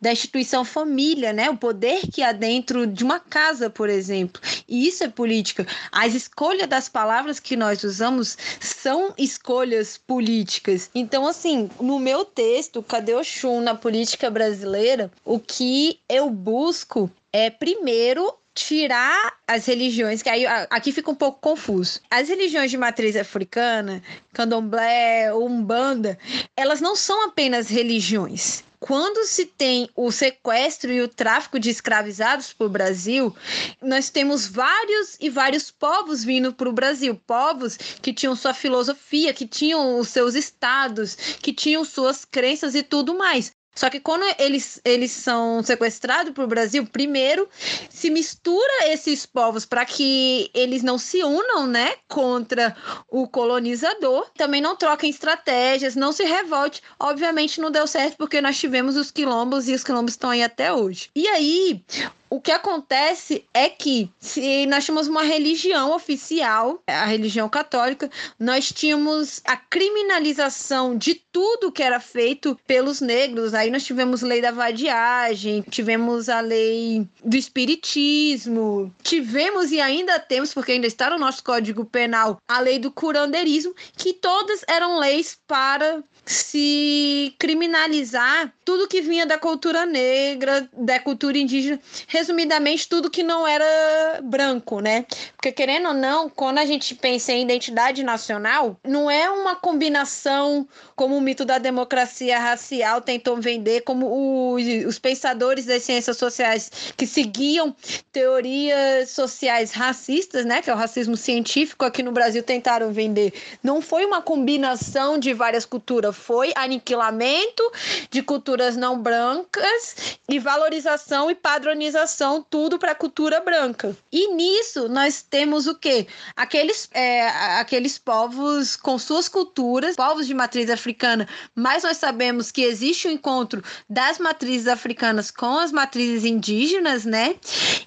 da 0.00 0.12
instituição 0.12 0.64
família, 0.64 1.32
né? 1.32 1.48
O 1.48 1.56
poder 1.56 2.02
que 2.12 2.22
há 2.22 2.32
dentro 2.32 2.86
de 2.86 3.02
uma 3.02 3.18
casa, 3.18 3.70
por 3.70 3.88
exemplo. 3.88 4.40
E 4.68 4.86
isso 4.86 5.04
é 5.04 5.08
política. 5.08 5.66
As 5.90 6.14
escolhas 6.14 6.68
das 6.68 6.88
palavras 6.88 7.40
que 7.40 7.56
nós 7.56 7.82
usamos 7.84 8.36
são 8.60 9.14
escolhas 9.16 9.96
políticas. 9.96 10.90
Então, 10.94 11.26
assim, 11.26 11.70
no 11.80 11.98
meu 11.98 12.24
texto, 12.24 12.82
Cadê 12.82 13.14
o 13.14 13.24
Chum 13.24 13.60
na 13.60 13.74
política 13.74 14.30
brasileira, 14.30 15.10
o 15.24 15.38
que 15.38 16.00
eu 16.08 16.28
busco 16.28 17.10
é 17.32 17.48
primeiro 17.48 18.34
tirar 18.54 19.34
as 19.46 19.66
religiões, 19.66 20.22
que 20.22 20.28
aí 20.28 20.44
aqui 20.68 20.92
fica 20.92 21.10
um 21.10 21.14
pouco 21.14 21.40
confuso. 21.40 22.00
As 22.10 22.28
religiões 22.28 22.70
de 22.70 22.76
matriz 22.76 23.16
africana, 23.16 24.02
candomblé, 24.32 25.32
umbanda, 25.32 26.18
elas 26.56 26.80
não 26.80 26.96
são 26.96 27.26
apenas 27.26 27.68
religiões 27.68 28.64
quando 28.80 29.26
se 29.26 29.44
tem 29.44 29.90
o 29.94 30.10
sequestro 30.10 30.90
e 30.90 31.02
o 31.02 31.08
tráfico 31.08 31.60
de 31.60 31.68
escravizados 31.68 32.54
para 32.54 32.66
o 32.66 32.70
Brasil, 32.70 33.36
nós 33.82 34.08
temos 34.08 34.46
vários 34.46 35.18
e 35.20 35.28
vários 35.28 35.70
povos 35.70 36.24
vindo 36.24 36.52
para 36.54 36.68
o 36.68 36.72
Brasil. 36.72 37.14
Povos 37.26 37.76
que 37.76 38.12
tinham 38.12 38.34
sua 38.34 38.54
filosofia, 38.54 39.34
que 39.34 39.46
tinham 39.46 39.98
os 39.98 40.08
seus 40.08 40.34
estados, 40.34 41.14
que 41.14 41.52
tinham 41.52 41.84
suas 41.84 42.24
crenças 42.24 42.74
e 42.74 42.82
tudo 42.82 43.16
mais. 43.16 43.52
Só 43.74 43.88
que 43.88 44.00
quando 44.00 44.24
eles, 44.38 44.80
eles 44.84 45.10
são 45.12 45.62
sequestrados 45.62 46.32
para 46.32 46.44
o 46.44 46.48
Brasil, 46.48 46.86
primeiro 46.86 47.48
se 47.88 48.10
mistura 48.10 48.88
esses 48.88 49.24
povos 49.24 49.64
para 49.64 49.84
que 49.84 50.50
eles 50.52 50.82
não 50.82 50.98
se 50.98 51.22
unam, 51.22 51.66
né, 51.66 51.94
contra 52.08 52.76
o 53.08 53.28
colonizador. 53.28 54.28
Também 54.36 54.60
não 54.60 54.76
troquem 54.76 55.08
estratégias, 55.08 55.94
não 55.94 56.12
se 56.12 56.24
revolte. 56.24 56.82
Obviamente 56.98 57.60
não 57.60 57.70
deu 57.70 57.86
certo 57.86 58.16
porque 58.16 58.40
nós 58.40 58.58
tivemos 58.58 58.96
os 58.96 59.10
quilombos 59.10 59.68
e 59.68 59.74
os 59.74 59.84
quilombos 59.84 60.14
estão 60.14 60.30
aí 60.30 60.42
até 60.42 60.72
hoje. 60.72 61.10
E 61.14 61.28
aí, 61.28 61.82
o 62.30 62.40
que 62.40 62.52
acontece 62.52 63.44
é 63.52 63.68
que 63.68 64.08
se 64.20 64.64
nós 64.66 64.84
tínhamos 64.84 65.08
uma 65.08 65.24
religião 65.24 65.92
oficial, 65.92 66.80
a 66.86 67.04
religião 67.04 67.48
católica, 67.48 68.08
nós 68.38 68.70
tínhamos 68.72 69.42
a 69.44 69.56
criminalização 69.56 70.96
de 70.96 71.16
tudo 71.32 71.72
que 71.72 71.82
era 71.82 71.98
feito 71.98 72.56
pelos 72.68 73.00
negros. 73.00 73.52
Aí 73.52 73.68
nós 73.68 73.84
tivemos 73.84 74.22
lei 74.22 74.40
da 74.40 74.52
vadiagem, 74.52 75.62
tivemos 75.62 76.28
a 76.28 76.40
lei 76.40 77.04
do 77.24 77.36
espiritismo, 77.36 78.94
tivemos 79.02 79.72
e 79.72 79.80
ainda 79.80 80.18
temos, 80.20 80.54
porque 80.54 80.72
ainda 80.72 80.86
está 80.86 81.10
no 81.10 81.18
nosso 81.18 81.42
Código 81.42 81.84
Penal, 81.84 82.38
a 82.46 82.60
lei 82.60 82.78
do 82.78 82.92
curandeirismo, 82.92 83.74
que 83.96 84.12
todas 84.12 84.62
eram 84.68 84.98
leis 84.98 85.36
para 85.48 86.02
se 86.24 87.34
criminalizar 87.38 88.52
tudo 88.64 88.86
que 88.86 89.00
vinha 89.00 89.26
da 89.26 89.36
cultura 89.36 89.84
negra, 89.84 90.68
da 90.72 91.00
cultura 91.00 91.36
indígena, 91.36 91.80
resumidamente, 92.20 92.88
tudo 92.88 93.10
que 93.10 93.22
não 93.22 93.46
era 93.46 94.20
branco, 94.22 94.80
né? 94.80 95.06
Porque, 95.36 95.50
querendo 95.50 95.88
ou 95.88 95.94
não, 95.94 96.28
quando 96.28 96.58
a 96.58 96.66
gente 96.66 96.94
pensa 96.94 97.32
em 97.32 97.42
identidade 97.42 98.02
nacional, 98.02 98.76
não 98.86 99.10
é 99.10 99.30
uma 99.30 99.56
combinação 99.56 100.68
como 100.94 101.16
o 101.16 101.20
mito 101.20 101.44
da 101.44 101.58
democracia 101.58 102.38
racial 102.38 103.00
tentou 103.00 103.40
vender, 103.40 103.80
como 103.82 104.54
os, 104.54 104.62
os 104.86 104.98
pensadores 104.98 105.64
das 105.64 105.82
ciências 105.82 106.18
sociais 106.18 106.70
que 106.96 107.06
seguiam 107.06 107.74
teorias 108.12 109.10
sociais 109.10 109.72
racistas, 109.72 110.44
né? 110.44 110.60
Que 110.60 110.70
é 110.70 110.74
o 110.74 110.76
racismo 110.76 111.16
científico 111.16 111.84
aqui 111.84 112.02
no 112.02 112.12
Brasil 112.12 112.42
tentaram 112.42 112.92
vender. 112.92 113.32
Não 113.62 113.80
foi 113.80 114.04
uma 114.04 114.20
combinação 114.20 115.18
de 115.18 115.32
várias 115.32 115.64
culturas, 115.64 116.14
foi 116.14 116.52
aniquilamento 116.54 117.62
de 118.10 118.22
culturas 118.22 118.76
não 118.76 119.00
brancas 119.00 120.18
e 120.28 120.38
valorização 120.38 121.30
e 121.30 121.34
padronização, 121.34 122.09
tudo 122.48 122.78
para 122.78 122.92
a 122.92 122.94
cultura 122.94 123.40
branca. 123.40 123.96
E 124.10 124.34
nisso 124.34 124.88
nós 124.88 125.22
temos 125.22 125.66
o 125.66 125.74
quê? 125.74 126.06
Aqueles, 126.36 126.88
é, 126.92 127.28
aqueles 127.58 127.98
povos 127.98 128.76
com 128.76 128.98
suas 128.98 129.28
culturas, 129.28 129.96
povos 129.96 130.26
de 130.26 130.34
matriz 130.34 130.70
africana, 130.70 131.28
mas 131.54 131.82
nós 131.82 131.96
sabemos 131.96 132.50
que 132.50 132.62
existe 132.62 133.06
o 133.06 133.10
um 133.10 133.14
encontro 133.14 133.62
das 133.88 134.18
matrizes 134.18 134.66
africanas 134.66 135.30
com 135.30 135.58
as 135.58 135.72
matrizes 135.72 136.24
indígenas, 136.24 137.04
né? 137.04 137.36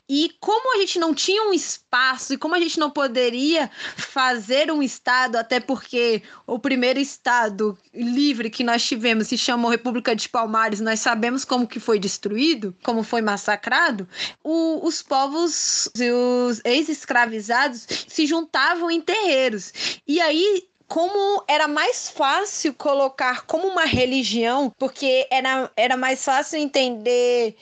E 0.10 0.32
como 0.40 0.76
a 0.76 0.80
gente 0.80 1.00
não 1.00 1.14
tinha 1.14 1.44
um 1.44 1.54
espaço 1.54 2.34
e 2.34 2.38
como 2.38 2.56
a 2.56 2.60
gente 2.60 2.80
não 2.80 2.90
poderia 2.90 3.70
fazer 3.98 4.72
um 4.72 4.84
estado, 4.84 5.38
até 5.38 5.60
porque 5.60 6.22
o 6.46 6.60
primeiro 6.60 7.00
estado 7.00 7.78
livre 7.94 8.50
que 8.50 8.64
nós 8.64 8.84
tivemos 8.84 9.28
se 9.28 9.38
chamou 9.38 9.72
República 9.72 10.16
de 10.16 10.28
Palmares, 10.30 10.82
nós 10.82 11.00
sabemos 11.00 11.46
como 11.46 11.68
que 11.68 11.80
foi 11.80 12.00
destruído, 12.00 12.76
como 12.84 13.04
foi 13.04 13.22
massacrado, 13.22 14.08
o, 14.44 14.86
os 14.86 15.02
povos 15.02 15.90
e 15.96 16.12
os 16.12 16.62
ex-escravizados 16.64 17.86
se 18.08 18.26
juntavam 18.26 18.90
em 18.90 19.02
terreiros. 19.02 19.74
E 20.08 20.20
aí 20.22 20.68
como 20.94 21.44
era 21.48 21.68
mais 21.68 22.08
fácil 22.08 22.72
colocar 22.72 23.48
como 23.48 23.68
uma 23.68 23.84
religião, 23.84 24.72
porque 24.78 25.28
era, 25.32 25.72
era 25.76 25.98
mais 25.98 26.24
fácil 26.24 26.60
entender 26.60 27.56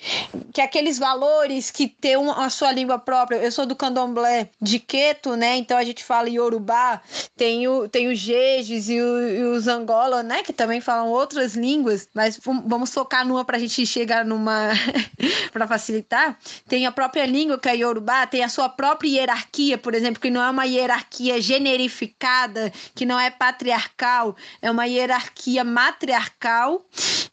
que 0.53 0.59
aqueles 0.59 0.99
valores 0.99 1.71
que 1.71 1.87
tem 1.87 2.15
a 2.29 2.49
sua 2.49 2.73
língua 2.73 2.99
própria. 2.99 3.37
Eu 3.37 3.49
sou 3.49 3.65
do 3.65 3.73
candomblé 3.73 4.49
de 4.61 4.79
Queto, 4.79 5.37
né? 5.37 5.55
Então 5.55 5.77
a 5.77 5.83
gente 5.85 6.03
fala 6.03 6.29
Yorubá, 6.29 7.01
tem, 7.37 7.69
o, 7.69 7.87
tem 7.87 8.09
os 8.09 8.19
Jejes 8.19 8.89
e, 8.89 8.95
e 8.95 9.43
os 9.45 9.65
Angola, 9.65 10.21
né? 10.21 10.43
Que 10.43 10.51
também 10.51 10.81
falam 10.81 11.07
outras 11.07 11.53
línguas, 11.55 12.09
mas 12.13 12.37
vamos 12.43 12.93
focar 12.93 13.25
numa 13.25 13.45
para 13.45 13.55
a 13.55 13.61
gente 13.61 13.85
chegar 13.85 14.25
numa. 14.25 14.71
para 15.53 15.65
facilitar. 15.65 16.37
Tem 16.67 16.85
a 16.85 16.91
própria 16.91 17.25
língua, 17.25 17.57
que 17.57 17.69
é 17.69 17.77
Yorubá, 17.77 18.27
tem 18.27 18.43
a 18.43 18.49
sua 18.49 18.67
própria 18.67 19.09
hierarquia, 19.09 19.77
por 19.77 19.93
exemplo, 19.93 20.21
que 20.21 20.29
não 20.29 20.43
é 20.43 20.49
uma 20.49 20.65
hierarquia 20.65 21.41
generificada, 21.41 22.73
que 22.93 23.05
não 23.05 23.20
é 23.25 23.29
patriarcal, 23.29 24.35
é 24.61 24.69
uma 24.69 24.85
hierarquia 24.85 25.63
matriarcal, 25.63 26.85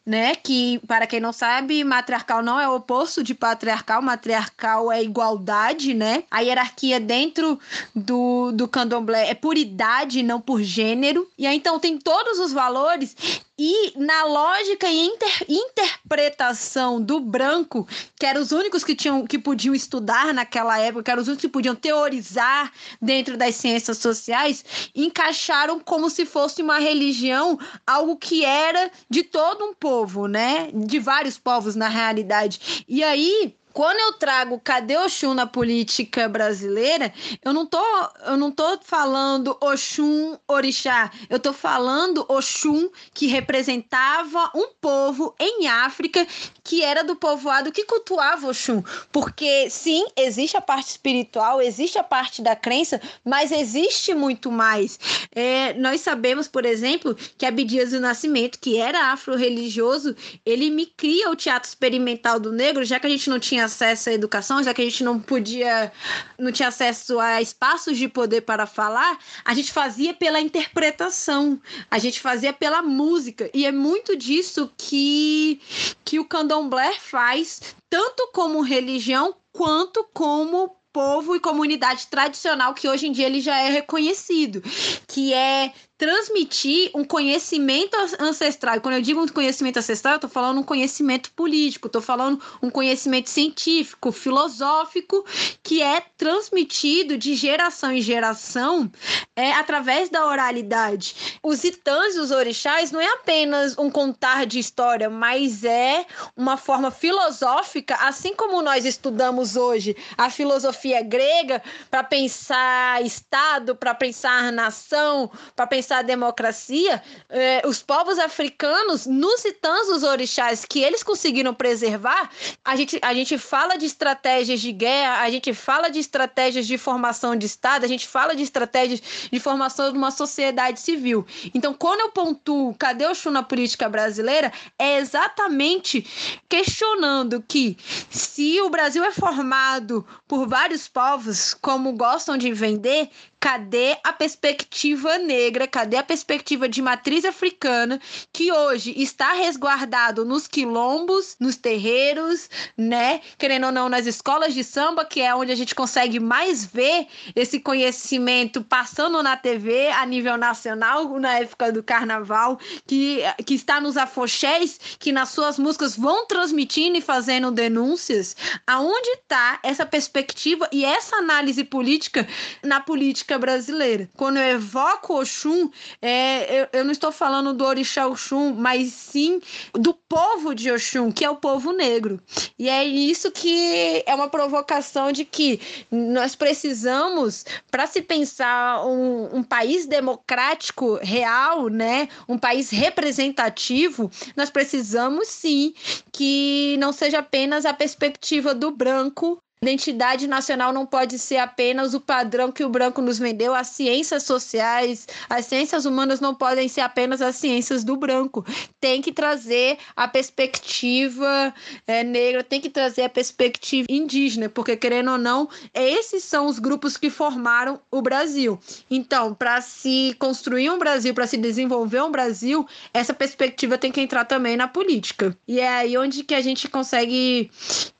né? 0.05 0.35
Que, 0.35 0.79
para 0.87 1.05
quem 1.05 1.19
não 1.19 1.31
sabe, 1.31 1.83
matriarcal 1.83 2.41
não 2.41 2.59
é 2.59 2.67
o 2.67 2.75
oposto 2.75 3.23
de 3.23 3.33
patriarcal, 3.33 4.01
matriarcal 4.01 4.91
é 4.91 5.03
igualdade, 5.03 5.93
né? 5.93 6.23
A 6.31 6.39
hierarquia 6.41 6.99
dentro 6.99 7.59
do, 7.95 8.51
do 8.51 8.67
candomblé 8.67 9.29
é 9.29 9.33
por 9.33 9.57
idade, 9.57 10.23
não 10.23 10.39
por 10.39 10.61
gênero. 10.61 11.29
E 11.37 11.45
aí, 11.45 11.55
então, 11.55 11.79
tem 11.79 11.97
todos 11.97 12.39
os 12.39 12.51
valores 12.53 13.15
e 13.59 13.91
na 13.97 14.23
lógica 14.23 14.87
e 14.87 15.05
inter, 15.05 15.45
interpretação 15.49 17.01
do 17.01 17.19
branco, 17.19 17.85
que 18.17 18.25
eram 18.25 18.41
os 18.41 18.53
únicos 18.53 18.85
que 18.85 18.95
tinham 18.95 19.27
que 19.27 19.37
podiam 19.37 19.75
estudar 19.75 20.33
naquela 20.33 20.79
época, 20.79 21.03
que 21.03 21.11
eram 21.11 21.21
os 21.21 21.27
únicos 21.27 21.41
que 21.41 21.49
podiam 21.49 21.75
teorizar 21.75 22.71
dentro 23.01 23.35
das 23.35 23.55
ciências 23.55 23.97
sociais, 23.97 24.63
encaixaram 24.95 25.77
como 25.77 26.09
se 26.09 26.25
fosse 26.25 26.61
uma 26.61 26.79
religião, 26.79 27.59
algo 27.85 28.15
que 28.15 28.45
era 28.45 28.89
de 29.09 29.23
todo 29.23 29.65
um 29.65 29.73
povo, 29.73 30.27
né? 30.27 30.71
De 30.73 30.97
vários 30.97 31.37
povos 31.37 31.75
na 31.75 31.89
realidade. 31.89 32.85
E 32.87 33.03
aí 33.03 33.58
quando 33.73 33.99
eu 33.99 34.13
trago 34.13 34.59
cadê 34.59 34.97
Oxum 34.97 35.33
na 35.33 35.45
política 35.45 36.27
brasileira, 36.27 37.13
eu 37.43 37.53
não 37.53 37.65
tô, 37.65 37.83
eu 38.25 38.37
não 38.37 38.51
tô 38.51 38.79
falando 38.81 39.57
Oxum 39.61 40.37
orixá, 40.47 41.11
eu 41.29 41.39
tô 41.39 41.53
falando 41.53 42.25
Oxum 42.27 42.89
que 43.13 43.27
representava 43.27 44.51
um 44.55 44.69
povo 44.81 45.35
em 45.39 45.67
África 45.67 46.25
que 46.69 46.83
era 46.83 47.03
do 47.03 47.15
povoado 47.15 47.71
que 47.71 47.83
cultuava 47.83 48.47
Oxum, 48.47 48.83
porque 49.11 49.71
sim, 49.71 50.05
existe 50.15 50.55
a 50.55 50.61
parte 50.61 50.89
espiritual, 50.89 51.59
existe 51.59 51.97
a 51.97 52.03
parte 52.03 52.43
da 52.43 52.55
crença, 52.55 53.01
mas 53.25 53.51
existe 53.51 54.13
muito 54.13 54.51
mais. 54.51 54.99
É, 55.33 55.73
nós 55.73 56.01
sabemos, 56.01 56.47
por 56.47 56.67
exemplo, 56.67 57.17
que 57.39 57.45
Abdias 57.47 57.89
do 57.89 57.99
Nascimento, 57.99 58.59
que 58.59 58.77
era 58.77 59.11
afro-religioso, 59.11 60.15
ele 60.45 60.69
me 60.69 60.85
cria 60.85 61.31
o 61.31 61.35
teatro 61.35 61.67
experimental 61.67 62.39
do 62.39 62.51
negro, 62.51 62.85
já 62.85 62.99
que 62.99 63.07
a 63.07 63.09
gente 63.09 63.31
não 63.31 63.39
tinha 63.39 63.65
acesso 63.65 64.11
à 64.11 64.13
educação, 64.13 64.61
já 64.61 64.71
que 64.71 64.83
a 64.83 64.85
gente 64.85 65.03
não 65.03 65.19
podia, 65.19 65.91
não 66.37 66.51
tinha 66.51 66.67
acesso 66.67 67.19
a 67.19 67.41
espaços 67.41 67.97
de 67.97 68.07
poder 68.07 68.41
para 68.41 68.67
falar, 68.67 69.17
a 69.43 69.55
gente 69.55 69.71
fazia 69.71 70.13
pela 70.13 70.39
interpretação, 70.39 71.59
a 71.89 71.97
gente 71.97 72.21
fazia 72.21 72.53
pela 72.53 72.83
música. 72.83 73.49
E 73.55 73.65
é 73.65 73.71
muito 73.71 74.15
disso 74.15 74.71
que, 74.77 75.59
que 76.05 76.19
o 76.19 76.25
candomblé 76.25 76.58
faz, 76.99 77.75
tanto 77.89 78.31
como 78.33 78.61
religião 78.61 79.35
quanto 79.51 80.03
como 80.13 80.75
povo 80.91 81.35
e 81.35 81.39
comunidade 81.39 82.07
tradicional 82.07 82.73
que 82.73 82.87
hoje 82.87 83.07
em 83.07 83.11
dia 83.11 83.27
ele 83.27 83.39
já 83.39 83.59
é 83.59 83.69
reconhecido, 83.69 84.61
que 85.07 85.33
é 85.33 85.71
transmitir 85.99 86.89
um 86.95 87.03
conhecimento 87.03 87.93
ancestral. 88.21 88.77
E 88.77 88.79
quando 88.79 88.95
eu 88.95 89.01
digo 89.01 89.21
um 89.21 89.27
conhecimento 89.27 89.79
ancestral, 89.79 90.13
eu 90.13 90.17
estou 90.17 90.29
falando 90.29 90.59
um 90.59 90.63
conhecimento 90.63 91.29
político, 91.33 91.87
estou 91.87 92.01
falando 92.01 92.41
um 92.63 92.69
conhecimento 92.69 93.29
científico, 93.29 94.09
filosófico, 94.09 95.25
que 95.61 95.83
é 95.83 96.01
transmitido 96.17 97.17
de 97.17 97.35
geração 97.35 97.91
em 97.91 98.01
geração 98.01 98.89
é, 99.35 99.51
através 99.51 100.09
da 100.09 100.25
oralidade. 100.25 101.37
Os 101.43 101.65
itãs 101.65 102.15
e 102.15 102.19
os 102.19 102.31
orixás 102.31 102.93
não 102.93 103.01
é 103.01 103.07
apenas 103.15 103.77
um 103.77 103.91
contar 103.91 104.45
de 104.45 104.57
história, 104.57 105.09
mas 105.09 105.65
é 105.65 106.05
uma 106.33 106.55
forma 106.55 106.91
filosófica, 106.91 107.95
assim 107.95 108.33
como 108.33 108.61
nós 108.61 108.85
estudamos 108.85 109.57
hoje 109.57 109.97
a 110.17 110.29
filosofia 110.29 111.01
grega 111.01 111.61
para 111.91 112.05
pensar 112.05 113.03
Estado, 113.03 113.75
para 113.75 113.93
pensar 113.93 114.49
nação, 114.53 115.29
para 115.57 115.67
pensar 115.67 115.88
a 115.97 116.01
democracia, 116.01 117.01
eh, 117.29 117.61
os 117.65 117.81
povos 117.81 118.19
africanos, 118.19 119.05
nos 119.05 119.43
itãs 119.45 119.87
dos 119.87 120.03
orixás 120.03 120.65
que 120.65 120.81
eles 120.81 121.03
conseguiram 121.03 121.53
preservar, 121.53 122.29
a 122.63 122.75
gente, 122.75 122.99
a 123.01 123.13
gente 123.13 123.37
fala 123.37 123.77
de 123.77 123.85
estratégias 123.85 124.59
de 124.59 124.71
guerra, 124.71 125.21
a 125.21 125.29
gente 125.29 125.53
fala 125.53 125.89
de 125.89 125.99
estratégias 125.99 126.67
de 126.67 126.77
formação 126.77 127.35
de 127.35 127.45
Estado, 127.45 127.83
a 127.85 127.87
gente 127.87 128.07
fala 128.07 128.35
de 128.35 128.43
estratégias 128.43 129.01
de 129.31 129.39
formação 129.39 129.91
de 129.91 129.97
uma 129.97 130.11
sociedade 130.11 130.79
civil. 130.79 131.25
Então, 131.53 131.73
quando 131.73 132.01
eu 132.01 132.09
pontuo 132.09 132.75
cadê 132.75 133.05
o 133.05 133.15
Xu 133.15 133.31
na 133.31 133.43
política 133.43 133.89
brasileira, 133.89 134.51
é 134.77 134.97
exatamente 134.97 136.05
questionando 136.47 137.43
que 137.47 137.77
se 138.09 138.61
o 138.61 138.69
Brasil 138.69 139.03
é 139.03 139.11
formado 139.11 140.05
por 140.27 140.47
vários 140.47 140.87
povos, 140.87 141.53
como 141.53 141.93
gostam 141.93 142.37
de 142.37 142.51
vender, 142.51 143.09
Cadê 143.39 143.97
a 144.03 144.11
perspectiva 144.11 145.17
negra? 145.17 145.65
Cadê 145.65 145.95
a 145.95 146.03
perspectiva 146.03 146.67
de 146.67 146.81
matriz 146.81 147.23
africana 147.23 147.97
que 148.33 148.51
hoje 148.51 148.93
está 149.01 149.31
resguardado 149.31 150.25
nos 150.25 150.45
quilombos, 150.45 151.37
nos 151.39 151.55
terreiros, 151.55 152.49
né? 152.77 153.21
Querendo 153.37 153.67
ou 153.67 153.71
não, 153.71 153.87
nas 153.87 154.05
escolas 154.05 154.53
de 154.53 154.61
samba, 154.61 155.05
que 155.05 155.21
é 155.21 155.33
onde 155.33 155.53
a 155.53 155.55
gente 155.55 155.73
consegue 155.73 156.19
mais 156.19 156.65
ver 156.65 157.07
esse 157.33 157.61
conhecimento 157.61 158.61
passando 158.61 159.23
na 159.23 159.37
TV 159.37 159.87
a 159.87 160.05
nível 160.05 160.35
nacional, 160.35 161.07
na 161.17 161.39
época 161.39 161.71
do 161.71 161.81
carnaval, 161.81 162.59
que, 162.85 163.21
que 163.45 163.53
está 163.53 163.79
nos 163.79 163.95
afoxés, 163.95 164.77
que 164.99 165.13
nas 165.13 165.29
suas 165.29 165.57
músicas 165.57 165.95
vão 165.95 166.25
transmitindo 166.25 166.97
e 166.97 167.01
fazendo 167.01 167.51
denúncias. 167.51 168.35
Aonde 168.67 169.09
está 169.11 169.59
essa 169.63 169.85
perspectiva 169.85 170.67
e 170.73 170.83
essa 170.83 171.15
análise 171.15 171.63
política 171.63 172.27
na 172.61 172.81
política 172.81 173.28
política 173.29 173.37
brasileira. 173.37 174.09
Quando 174.15 174.37
eu 174.37 174.55
evoco 174.55 175.19
Oxum, 175.19 175.69
é, 176.01 176.61
eu, 176.61 176.67
eu 176.73 176.85
não 176.85 176.91
estou 176.91 177.11
falando 177.11 177.53
do 177.53 177.63
Orixá 177.63 178.07
Oxum, 178.07 178.53
mas 178.53 178.91
sim 178.93 179.39
do 179.73 179.93
povo 179.93 180.55
de 180.55 180.71
Oxum, 180.71 181.11
que 181.11 181.23
é 181.23 181.29
o 181.29 181.35
povo 181.35 181.71
negro. 181.71 182.19
E 182.57 182.67
é 182.67 182.83
isso 182.83 183.31
que 183.31 184.03
é 184.05 184.15
uma 184.15 184.29
provocação 184.29 185.11
de 185.11 185.23
que 185.23 185.59
nós 185.91 186.35
precisamos, 186.35 187.45
para 187.69 187.85
se 187.85 188.01
pensar 188.01 188.85
um, 188.85 189.37
um 189.37 189.43
país 189.43 189.85
democrático 189.85 190.99
real, 191.01 191.67
né, 191.67 192.07
um 192.27 192.37
país 192.37 192.69
representativo, 192.69 194.09
nós 194.35 194.49
precisamos 194.49 195.27
sim 195.27 195.73
que 196.11 196.77
não 196.79 196.91
seja 196.91 197.19
apenas 197.19 197.65
a 197.65 197.73
perspectiva 197.73 198.55
do 198.55 198.71
branco 198.71 199.41
Identidade 199.61 200.25
nacional 200.25 200.71
não 200.71 200.85
pode 200.85 201.19
ser 201.19 201.35
apenas 201.35 201.93
o 201.93 201.99
padrão 201.99 202.49
que 202.49 202.63
o 202.63 202.69
branco 202.69 203.01
nos 203.01 203.19
vendeu. 203.19 203.53
As 203.53 203.67
ciências 203.67 204.23
sociais, 204.23 205.05
as 205.29 205.47
ciências 205.47 205.85
humanas 205.85 206.21
não 206.21 206.33
podem 206.33 206.69
ser 206.69 206.79
apenas 206.79 207.21
as 207.21 207.35
ciências 207.35 207.83
do 207.83 207.97
branco. 207.97 208.45
Tem 208.79 209.01
que 209.01 209.11
trazer 209.11 209.77
a 209.97 210.07
perspectiva 210.07 211.53
é, 211.85 212.05
negra, 212.05 212.41
tem 212.41 212.61
que 212.61 212.69
trazer 212.69 213.01
a 213.01 213.09
perspectiva 213.09 213.85
indígena, 213.89 214.47
porque 214.47 214.77
querendo 214.77 215.11
ou 215.11 215.17
não, 215.17 215.49
esses 215.73 216.23
são 216.23 216.47
os 216.47 216.57
grupos 216.57 216.95
que 216.95 217.09
formaram 217.09 217.81
o 217.91 218.01
Brasil. 218.01 218.57
Então, 218.89 219.33
para 219.33 219.59
se 219.59 220.15
construir 220.17 220.69
um 220.69 220.79
Brasil, 220.79 221.13
para 221.13 221.27
se 221.27 221.35
desenvolver 221.35 222.01
um 222.01 222.11
Brasil, 222.11 222.65
essa 222.93 223.13
perspectiva 223.13 223.77
tem 223.77 223.91
que 223.91 223.99
entrar 223.99 224.23
também 224.23 224.55
na 224.55 224.69
política. 224.69 225.37
E 225.45 225.59
é 225.59 225.67
aí 225.67 225.97
onde 225.97 226.23
que 226.23 226.33
a 226.33 226.41
gente 226.41 226.69
consegue 226.69 227.51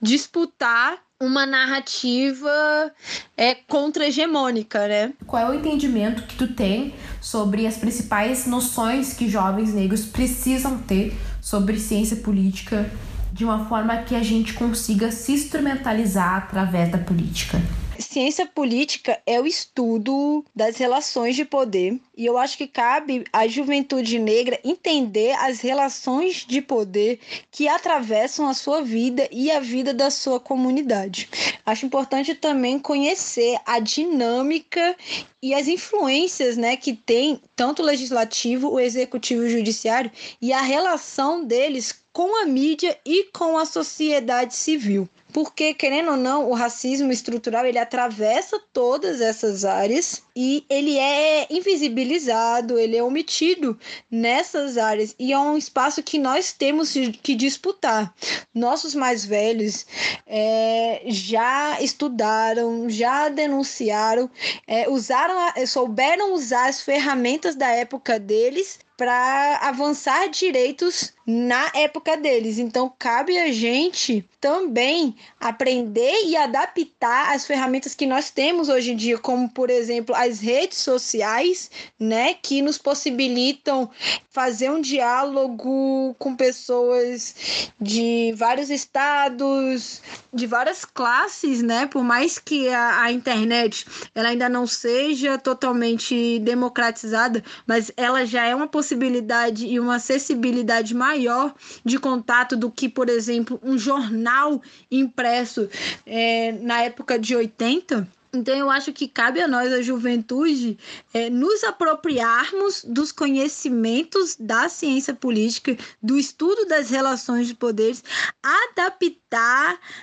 disputar 0.01 1.08
uma 1.21 1.45
narrativa 1.45 2.91
é, 3.35 3.53
contra-hegemônica, 3.53 4.87
né? 4.87 5.13
Qual 5.27 5.41
é 5.41 5.49
o 5.49 5.53
entendimento 5.53 6.23
que 6.23 6.35
tu 6.35 6.47
tem 6.47 6.93
sobre 7.19 7.67
as 7.67 7.75
principais 7.75 8.47
noções 8.47 9.13
que 9.13 9.27
jovens 9.27 9.73
negros 9.73 10.05
precisam 10.05 10.77
ter 10.77 11.13
sobre 11.41 11.77
ciência 11.77 12.17
política 12.17 12.89
de 13.33 13.43
uma 13.43 13.65
forma 13.65 13.97
que 13.97 14.15
a 14.15 14.23
gente 14.23 14.53
consiga 14.53 15.11
se 15.11 15.33
instrumentalizar 15.33 16.37
através 16.37 16.89
da 16.89 16.97
política? 16.97 17.61
Ciência 17.99 18.45
política 18.45 19.21
é 19.25 19.39
o 19.39 19.45
estudo 19.45 20.43
das 20.55 20.77
relações 20.77 21.35
de 21.35 21.43
poder 21.43 21.99
e 22.15 22.25
eu 22.25 22.37
acho 22.37 22.57
que 22.57 22.67
cabe 22.67 23.23
à 23.31 23.47
juventude 23.47 24.17
negra 24.17 24.59
entender 24.63 25.31
as 25.33 25.59
relações 25.59 26.45
de 26.47 26.61
poder 26.61 27.19
que 27.51 27.67
atravessam 27.67 28.47
a 28.47 28.53
sua 28.53 28.81
vida 28.81 29.27
e 29.31 29.51
a 29.51 29.59
vida 29.59 29.93
da 29.93 30.09
sua 30.09 30.39
comunidade. 30.39 31.29
Acho 31.65 31.85
importante 31.85 32.33
também 32.33 32.79
conhecer 32.79 33.57
a 33.65 33.79
dinâmica 33.79 34.95
e 35.41 35.53
as 35.53 35.67
influências 35.67 36.57
né, 36.57 36.75
que 36.75 36.93
tem 36.93 37.41
tanto 37.55 37.81
o 37.81 37.85
legislativo, 37.85 38.69
o 38.69 38.79
executivo 38.79 39.43
e 39.43 39.47
o 39.47 39.49
judiciário 39.49 40.11
e 40.41 40.51
a 40.51 40.61
relação 40.61 41.43
deles 41.43 42.03
com 42.11 42.41
a 42.41 42.45
mídia 42.45 42.97
e 43.05 43.25
com 43.25 43.57
a 43.57 43.65
sociedade 43.65 44.55
civil 44.55 45.07
porque 45.31 45.73
querendo 45.73 46.11
ou 46.11 46.17
não, 46.17 46.49
o 46.49 46.53
racismo 46.53 47.11
estrutural 47.11 47.65
ele 47.65 47.77
atravessa 47.77 48.59
todas 48.73 49.21
essas 49.21 49.65
áreas 49.65 50.23
e 50.41 50.65
ele 50.69 50.97
é 50.97 51.47
invisibilizado, 51.49 52.79
ele 52.79 52.95
é 52.95 53.03
omitido 53.03 53.77
nessas 54.09 54.77
áreas 54.77 55.13
e 55.19 55.33
é 55.33 55.37
um 55.37 55.57
espaço 55.57 56.01
que 56.01 56.17
nós 56.17 56.53
temos 56.53 56.93
que 57.21 57.35
disputar. 57.35 58.15
Nossos 58.53 58.95
mais 58.95 59.25
velhos 59.25 59.85
é, 60.25 61.01
já 61.07 61.81
estudaram, 61.81 62.89
já 62.89 63.27
denunciaram, 63.27 64.31
é, 64.65 64.87
usaram, 64.87 65.35
souberam 65.67 66.33
usar 66.33 66.69
as 66.69 66.81
ferramentas 66.81 67.53
da 67.53 67.67
época 67.71 68.17
deles 68.17 68.79
para 68.99 69.59
avançar 69.61 70.27
direitos 70.27 71.13
na 71.25 71.71
época 71.73 72.17
deles. 72.17 72.57
Então, 72.57 72.93
cabe 72.99 73.37
a 73.37 73.49
gente 73.49 74.27
também 74.41 75.15
aprender 75.39 76.25
e 76.25 76.35
adaptar 76.35 77.33
as 77.33 77.47
ferramentas 77.47 77.95
que 77.95 78.05
nós 78.05 78.29
temos 78.29 78.67
hoje 78.67 78.91
em 78.91 78.97
dia, 78.97 79.17
como, 79.17 79.49
por 79.49 79.69
exemplo, 79.69 80.13
as 80.29 80.39
redes 80.39 80.77
sociais, 80.77 81.69
né, 81.99 82.33
que 82.33 82.61
nos 82.61 82.77
possibilitam 82.77 83.89
fazer 84.29 84.69
um 84.69 84.79
diálogo 84.79 86.15
com 86.17 86.35
pessoas 86.35 87.69
de 87.79 88.33
vários 88.37 88.69
estados, 88.69 90.01
de 90.33 90.45
várias 90.45 90.85
classes, 90.85 91.61
né? 91.61 91.87
Por 91.87 92.03
mais 92.03 92.37
que 92.37 92.69
a, 92.69 93.01
a 93.01 93.11
internet 93.11 93.85
ela 94.13 94.29
ainda 94.29 94.47
não 94.47 94.67
seja 94.67 95.37
totalmente 95.37 96.39
democratizada, 96.39 97.43
mas 97.65 97.91
ela 97.97 98.25
já 98.25 98.45
é 98.45 98.55
uma 98.55 98.67
possibilidade 98.67 99.65
e 99.65 99.79
uma 99.79 99.95
acessibilidade 99.95 100.93
maior 100.93 101.53
de 101.83 101.97
contato 101.97 102.55
do 102.55 102.69
que, 102.69 102.87
por 102.87 103.09
exemplo, 103.09 103.59
um 103.63 103.77
jornal 103.77 104.61
impresso 104.91 105.67
é, 106.05 106.51
na 106.53 106.83
época 106.83 107.17
de 107.17 107.35
80 107.35 108.07
então, 108.31 108.55
eu 108.55 108.69
acho 108.69 108.93
que 108.93 109.07
cabe 109.07 109.41
a 109.41 109.47
nós, 109.47 109.73
a 109.73 109.81
juventude, 109.81 110.77
é, 111.13 111.29
nos 111.29 111.63
apropriarmos 111.63 112.83
dos 112.83 113.11
conhecimentos 113.11 114.35
da 114.39 114.69
ciência 114.69 115.13
política, 115.13 115.75
do 116.01 116.17
estudo 116.17 116.65
das 116.65 116.89
relações 116.89 117.47
de 117.47 117.55
poderes, 117.55 118.03
adaptar 118.43 119.18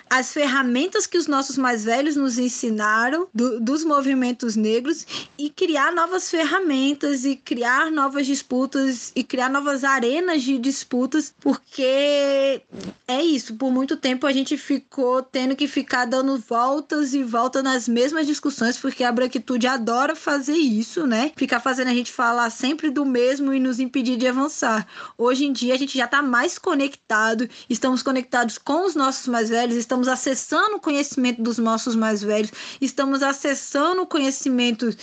as 0.08 0.32
ferramentas 0.32 1.06
que 1.06 1.18
os 1.18 1.26
nossos 1.26 1.56
mais 1.56 1.84
velhos 1.84 2.16
nos 2.16 2.38
ensinaram 2.38 3.28
do, 3.32 3.60
dos 3.60 3.84
movimentos 3.84 4.56
negros 4.56 5.06
e 5.38 5.50
criar 5.50 5.92
novas 5.92 6.30
ferramentas 6.30 7.24
e 7.24 7.36
criar 7.36 7.90
novas 7.90 8.26
disputas 8.26 9.12
e 9.14 9.22
criar 9.22 9.50
novas 9.50 9.84
arenas 9.84 10.42
de 10.42 10.58
disputas, 10.58 11.34
porque 11.40 12.62
é 13.06 13.22
isso. 13.22 13.54
Por 13.54 13.70
muito 13.70 13.96
tempo 13.96 14.26
a 14.26 14.32
gente 14.32 14.56
ficou 14.56 15.22
tendo 15.22 15.54
que 15.54 15.68
ficar 15.68 16.06
dando 16.06 16.38
voltas 16.38 17.14
e 17.14 17.22
voltas 17.22 17.62
nas 17.62 17.88
mesmas 17.88 18.16
mesmas 18.16 18.26
discussões, 18.26 18.78
porque 18.78 19.04
a 19.04 19.12
branquitude 19.12 19.66
adora 19.66 20.16
fazer 20.16 20.56
isso, 20.56 21.06
né? 21.06 21.32
Ficar 21.36 21.60
fazendo 21.60 21.88
a 21.88 21.94
gente 21.94 22.12
falar 22.12 22.50
sempre 22.50 22.90
do 22.90 23.04
mesmo 23.04 23.52
e 23.52 23.60
nos 23.60 23.78
impedir 23.78 24.16
de 24.16 24.26
avançar. 24.26 24.86
Hoje 25.18 25.44
em 25.44 25.52
dia 25.52 25.74
a 25.74 25.78
gente 25.78 25.96
já 25.96 26.06
está 26.06 26.22
mais 26.22 26.58
conectado, 26.58 27.48
estamos 27.68 28.02
conectados 28.02 28.58
com 28.58 28.86
os 28.86 28.94
nossos 28.94 29.15
mais 29.26 29.48
velhos, 29.48 29.76
estamos 29.76 30.08
acessando 30.08 30.76
o 30.76 30.80
conhecimento 30.80 31.40
dos 31.40 31.58
nossos 31.58 31.94
mais 31.94 32.22
velhos, 32.22 32.50
estamos 32.80 33.22
acessando 33.22 34.02
o 34.02 34.06
conhecimento 34.06 34.94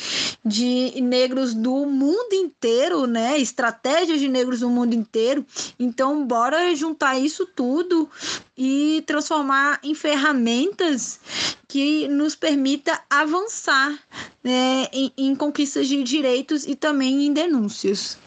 de 0.43 1.01
negros 1.01 1.53
do 1.53 1.85
mundo 1.85 2.33
inteiro, 2.33 3.07
né? 3.07 3.39
Estratégias 3.39 4.19
de 4.19 4.27
negros 4.27 4.59
do 4.59 4.69
mundo 4.69 4.93
inteiro. 4.93 5.45
Então, 5.79 6.25
bora 6.25 6.75
juntar 6.75 7.17
isso 7.17 7.45
tudo 7.45 8.09
e 8.57 9.03
transformar 9.07 9.79
em 9.81 9.95
ferramentas 9.95 11.19
que 11.67 12.07
nos 12.07 12.35
permita 12.35 13.01
avançar 13.09 13.97
né, 14.43 14.87
em, 14.91 15.11
em 15.17 15.35
conquistas 15.35 15.87
de 15.87 16.03
direitos 16.03 16.67
e 16.67 16.75
também 16.75 17.25
em 17.25 17.33
denúncias. 17.33 18.17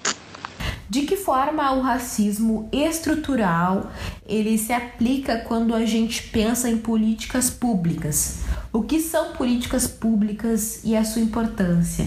De 0.89 1.03
que 1.03 1.17
forma 1.17 1.73
o 1.73 1.81
racismo 1.81 2.69
estrutural 2.73 3.91
ele 4.25 4.57
se 4.57 4.73
aplica 4.73 5.39
quando 5.39 5.75
a 5.75 5.85
gente 5.85 6.23
pensa 6.29 6.71
em 6.71 6.79
políticas 6.79 7.51
públicas? 7.51 8.39
O 8.73 8.83
que 8.83 9.01
são 9.01 9.33
políticas 9.33 9.89
públicas 9.89 10.81
e 10.85 10.97
a 10.97 11.05
sua 11.05 11.23
importância? 11.23 12.07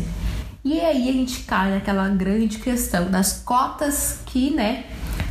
E 0.64 0.80
aí 0.80 1.10
a 1.10 1.14
gente 1.14 1.44
cai 1.44 1.72
naquela 1.72 2.08
grande 2.10 2.60
questão 2.60 3.10
das 3.10 3.42
cotas 3.44 4.20
que, 4.26 4.52
né, 4.52 4.86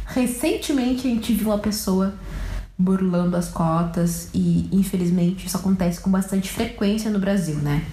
recentemente 0.06 1.06
a 1.06 1.10
gente 1.10 1.32
viu 1.32 1.48
uma 1.48 1.58
pessoa 1.58 2.14
burlando 2.78 3.36
as 3.36 3.48
cotas 3.48 4.28
e 4.32 4.68
infelizmente 4.70 5.46
isso 5.46 5.56
acontece 5.56 6.00
com 6.00 6.10
bastante 6.10 6.50
frequência 6.50 7.10
no 7.10 7.18
Brasil, 7.18 7.56
né? 7.56 7.84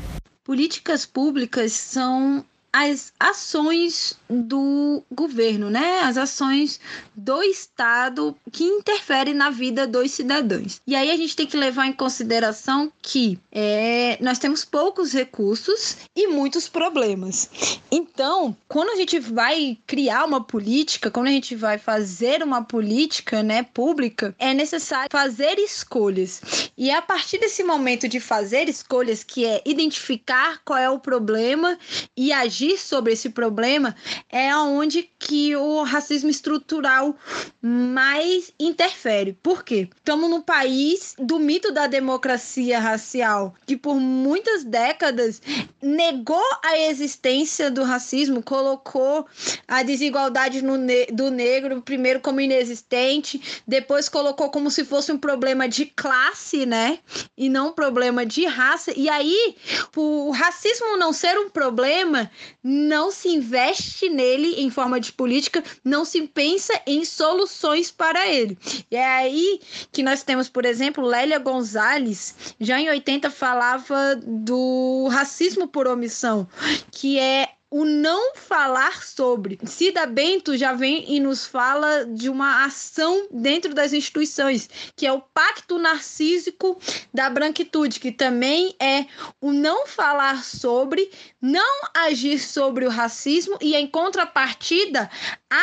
Políticas 0.43 1.05
públicas 1.05 1.71
são 1.71 2.45
as 2.75 3.13
ações 3.17 4.19
do 4.29 5.01
governo, 5.09 5.69
né? 5.69 6.01
As 6.01 6.17
ações 6.17 6.77
do 7.15 7.41
Estado 7.41 8.35
que 8.51 8.65
interferem 8.65 9.33
na 9.33 9.49
vida 9.49 9.87
dos 9.87 10.11
cidadãos. 10.11 10.81
E 10.85 10.93
aí 10.93 11.09
a 11.09 11.15
gente 11.15 11.37
tem 11.37 11.47
que 11.47 11.55
levar 11.55 11.87
em 11.87 11.93
consideração 11.93 12.91
que 13.01 13.39
é, 13.49 14.17
nós 14.19 14.39
temos 14.39 14.65
poucos 14.65 15.13
recursos 15.13 15.95
e 16.13 16.27
muitos 16.27 16.67
problemas. 16.67 17.49
Então, 17.89 18.53
quando 18.67 18.89
a 18.89 18.97
gente 18.97 19.19
vai 19.19 19.77
criar 19.87 20.25
uma 20.25 20.43
política, 20.43 21.09
quando 21.09 21.27
a 21.27 21.31
gente 21.31 21.55
vai 21.55 21.77
fazer 21.77 22.43
uma 22.43 22.61
política, 22.61 23.41
né, 23.41 23.63
pública, 23.63 24.35
é 24.37 24.53
necessário 24.53 25.07
fazer 25.09 25.57
escolhas. 25.59 26.41
E 26.77 26.89
é 26.89 26.97
a 26.97 27.01
partir 27.01 27.37
desse 27.37 27.63
momento 27.63 28.05
de 28.09 28.19
fazer 28.19 28.67
escolhas, 28.67 29.23
que 29.23 29.45
é 29.45 29.61
identificar 29.65 30.59
qual 30.65 30.77
é 30.77 30.89
o 30.89 30.99
problema 30.99 31.79
e 32.17 32.33
agir 32.33 32.64
agir 32.65 32.77
sobre 32.77 33.13
esse 33.13 33.29
problema 33.29 33.95
é 34.29 34.55
onde 34.55 35.09
que 35.19 35.55
o 35.55 35.83
racismo 35.83 36.29
estrutural 36.29 37.15
mais 37.61 38.51
interfere. 38.59 39.37
Por 39.41 39.63
quê? 39.63 39.89
Estamos 39.95 40.29
num 40.29 40.41
país 40.41 41.15
do 41.17 41.39
mito 41.39 41.71
da 41.71 41.87
democracia 41.87 42.79
racial, 42.79 43.55
que 43.65 43.77
por 43.77 43.95
muitas 43.95 44.63
décadas 44.63 45.41
negou 45.81 46.43
a 46.63 46.77
existência 46.77 47.69
do 47.69 47.83
racismo, 47.83 48.41
colocou 48.41 49.25
a 49.67 49.83
desigualdade 49.83 50.61
ne 50.61 51.05
do 51.07 51.29
negro 51.29 51.81
primeiro 51.81 52.19
como 52.19 52.41
inexistente, 52.41 53.61
depois 53.67 54.09
colocou 54.09 54.49
como 54.49 54.71
se 54.71 54.83
fosse 54.83 55.11
um 55.11 55.17
problema 55.17 55.67
de 55.67 55.85
classe, 55.85 56.65
né? 56.65 56.99
E 57.37 57.49
não 57.49 57.69
um 57.69 57.73
problema 57.73 58.25
de 58.25 58.45
raça. 58.45 58.91
E 58.95 59.09
aí, 59.09 59.55
o 59.95 60.31
racismo 60.31 60.97
não 60.97 61.11
ser 61.13 61.37
um 61.37 61.49
problema, 61.49 62.29
não 62.63 63.11
se 63.11 63.29
investe 63.29 64.09
nele 64.09 64.61
em 64.61 64.69
forma 64.69 64.99
de 64.99 65.11
política, 65.11 65.63
não 65.83 66.05
se 66.05 66.21
pensa 66.23 66.73
em 66.85 67.03
soluções 67.05 67.91
para 67.91 68.27
ele. 68.27 68.57
E 68.89 68.95
é 68.95 69.05
aí 69.05 69.59
que 69.91 70.03
nós 70.03 70.23
temos, 70.23 70.49
por 70.49 70.65
exemplo, 70.65 71.05
Lélia 71.05 71.39
Gonzalez, 71.39 72.35
já 72.59 72.79
em 72.79 72.89
80 72.89 73.29
falava 73.29 74.15
do 74.15 75.07
racismo 75.11 75.67
por 75.67 75.87
omissão, 75.87 76.47
que 76.91 77.19
é 77.19 77.49
o 77.75 77.83
não 77.83 78.35
falar 78.35 79.03
sobre. 79.03 79.59
Cida 79.65 80.05
Bento 80.05 80.55
já 80.55 80.71
vem 80.71 81.13
e 81.13 81.19
nos 81.19 81.45
fala 81.45 82.05
de 82.05 82.29
uma 82.29 82.63
ação 82.63 83.27
dentro 83.29 83.73
das 83.73 83.91
instituições, 83.91 84.69
que 84.95 85.05
é 85.05 85.11
o 85.11 85.19
pacto 85.19 85.77
narcísico 85.77 86.79
da 87.13 87.29
branquitude, 87.29 87.99
que 87.99 88.13
também 88.13 88.73
é 88.79 89.05
o 89.41 89.51
não 89.51 89.85
falar 89.87 90.41
sobre, 90.41 91.11
não 91.45 91.81
agir 91.93 92.39
sobre 92.39 92.85
o 92.85 92.89
racismo 92.89 93.55
e, 93.61 93.75
em 93.75 93.85
contrapartida, 93.85 95.11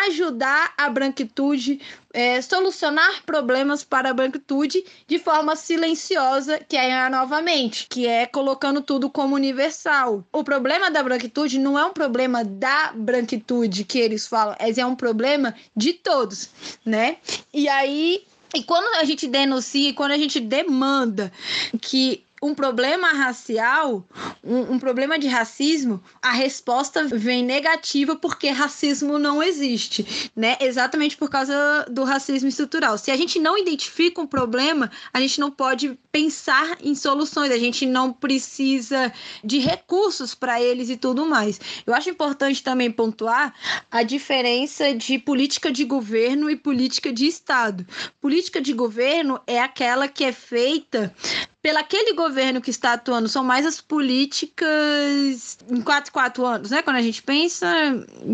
ajudar 0.06 0.72
a 0.78 0.88
branquitude 0.88 1.80
é, 2.14 2.40
solucionar 2.40 3.24
problemas 3.24 3.82
para 3.82 4.10
a 4.10 4.14
branquitude 4.14 4.84
de 5.08 5.18
forma 5.18 5.56
silenciosa, 5.56 6.60
que 6.68 6.76
é 6.76 7.08
novamente, 7.08 7.88
que 7.88 8.06
é 8.06 8.26
colocando 8.26 8.80
tudo 8.80 9.10
como 9.10 9.34
universal. 9.34 10.24
O 10.32 10.44
problema 10.44 10.88
da 10.88 11.02
branquitude 11.02 11.58
não 11.58 11.76
é 11.76 11.84
um 11.84 11.92
problema 11.92 12.44
da 12.44 12.92
branquitude 12.94 13.84
que 13.84 13.98
eles 13.98 14.26
falam, 14.26 14.54
é 14.58 14.86
um 14.86 14.94
problema 14.94 15.52
de 15.74 15.94
todos, 15.94 16.50
né? 16.84 17.16
E 17.52 17.68
aí 17.68 18.24
e 18.54 18.62
quando 18.62 18.94
a 18.96 19.04
gente 19.04 19.26
denuncia, 19.26 19.94
quando 19.94 20.12
a 20.12 20.18
gente 20.18 20.38
demanda 20.38 21.32
que 21.80 22.22
um 22.42 22.55
problema 22.55 23.12
racial, 23.12 24.05
um, 24.42 24.72
um, 24.72 24.78
problema 24.78 25.16
de 25.16 25.28
racismo, 25.28 26.02
a 26.20 26.33
resposta 26.33 27.05
vem 27.05 27.44
negativa 27.44 28.16
porque 28.16 28.48
racismo 28.48 29.16
não 29.16 29.40
existe, 29.40 30.31
né? 30.35 30.57
Exatamente 30.61 31.16
por 31.16 31.31
causa 31.31 31.87
do 31.88 32.02
racismo 32.02 32.48
estrutural. 32.48 32.98
Se 32.98 33.12
a 33.12 33.16
gente 33.16 33.38
não 33.38 33.57
identifica 33.57 34.20
um 34.20 34.26
problema, 34.26 34.90
a 35.12 35.20
gente 35.20 35.38
não 35.38 35.52
pode 35.52 35.96
pensar 36.12 36.77
em 36.83 36.94
soluções, 36.94 37.51
a 37.51 37.59
gente 37.59 37.87
não 37.87 38.12
precisa 38.12 39.11
de 39.42 39.59
recursos 39.59 40.35
para 40.35 40.61
eles 40.61 40.90
e 40.90 40.96
tudo 40.96 41.27
mais. 41.27 41.59
Eu 41.87 41.94
acho 41.94 42.11
importante 42.11 42.62
também 42.62 42.90
pontuar 42.90 43.55
a 43.90 44.03
diferença 44.03 44.94
de 44.94 45.18
política 45.18 45.72
de 45.72 45.85
governo 45.85 46.51
e 46.51 46.57
política 46.57 47.11
de 47.11 47.27
Estado. 47.27 47.87
Política 48.20 48.61
de 48.61 48.75
governo 48.75 49.40
é 49.46 49.59
aquela 49.59 50.07
que 50.07 50.22
é 50.22 50.33
feita 50.33 51.14
pelo 51.62 51.79
aquele 51.79 52.12
governo 52.12 52.61
que 52.61 52.70
está 52.70 52.94
atuando, 52.94 53.29
são 53.29 53.44
mais 53.44 53.64
as 53.64 53.81
políticas 53.81 55.59
em 55.70 55.81
quatro, 55.81 56.11
quatro 56.11 56.44
anos, 56.44 56.72
né? 56.72 56.83
Quando 56.83 56.96
a 56.96 57.03
gente 57.03 57.22
pensa, 57.22 57.66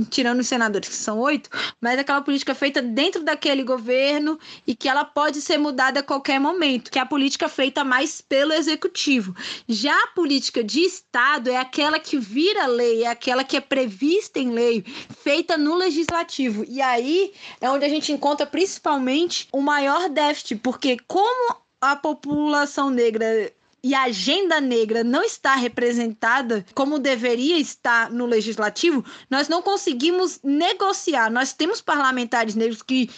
tirando 0.08 0.40
os 0.40 0.48
senadores, 0.48 0.88
que 0.88 0.94
são 0.94 1.18
oito, 1.18 1.50
mas 1.78 1.98
aquela 1.98 2.22
política 2.22 2.54
feita 2.54 2.80
dentro 2.80 3.22
daquele 3.22 3.62
governo 3.62 4.38
e 4.66 4.74
que 4.74 4.88
ela 4.88 5.04
pode 5.04 5.42
ser 5.42 5.58
mudada 5.58 6.00
a 6.00 6.02
qualquer 6.02 6.40
momento, 6.40 6.90
que 6.90 6.98
é 6.98 7.02
a 7.02 7.06
política 7.06 7.50
feita 7.50 7.67
mais 7.84 8.20
pelo 8.20 8.52
executivo. 8.52 9.34
Já 9.68 9.94
a 9.94 10.08
política 10.08 10.62
de 10.62 10.80
Estado 10.80 11.50
é 11.50 11.56
aquela 11.56 11.98
que 11.98 12.18
vira 12.18 12.66
lei, 12.66 13.04
é 13.04 13.08
aquela 13.08 13.44
que 13.44 13.56
é 13.56 13.60
prevista 13.60 14.38
em 14.38 14.50
lei, 14.50 14.84
feita 15.22 15.56
no 15.56 15.74
legislativo. 15.74 16.64
E 16.68 16.80
aí 16.80 17.32
é 17.60 17.70
onde 17.70 17.84
a 17.84 17.88
gente 17.88 18.12
encontra 18.12 18.46
principalmente 18.46 19.48
o 19.52 19.60
maior 19.60 20.08
déficit, 20.08 20.56
porque 20.56 20.96
como 21.06 21.56
a 21.80 21.94
população 21.94 22.90
negra 22.90 23.52
e 23.82 23.94
a 23.94 24.04
agenda 24.04 24.60
negra 24.60 25.04
não 25.04 25.22
está 25.22 25.54
representada 25.54 26.66
como 26.74 26.98
deveria 26.98 27.58
estar 27.58 28.10
no 28.10 28.26
legislativo, 28.26 29.04
nós 29.30 29.48
não 29.48 29.62
conseguimos 29.62 30.40
negociar. 30.42 31.30
Nós 31.30 31.52
temos 31.52 31.80
parlamentares 31.80 32.54
negros 32.54 32.82
que 32.82 33.08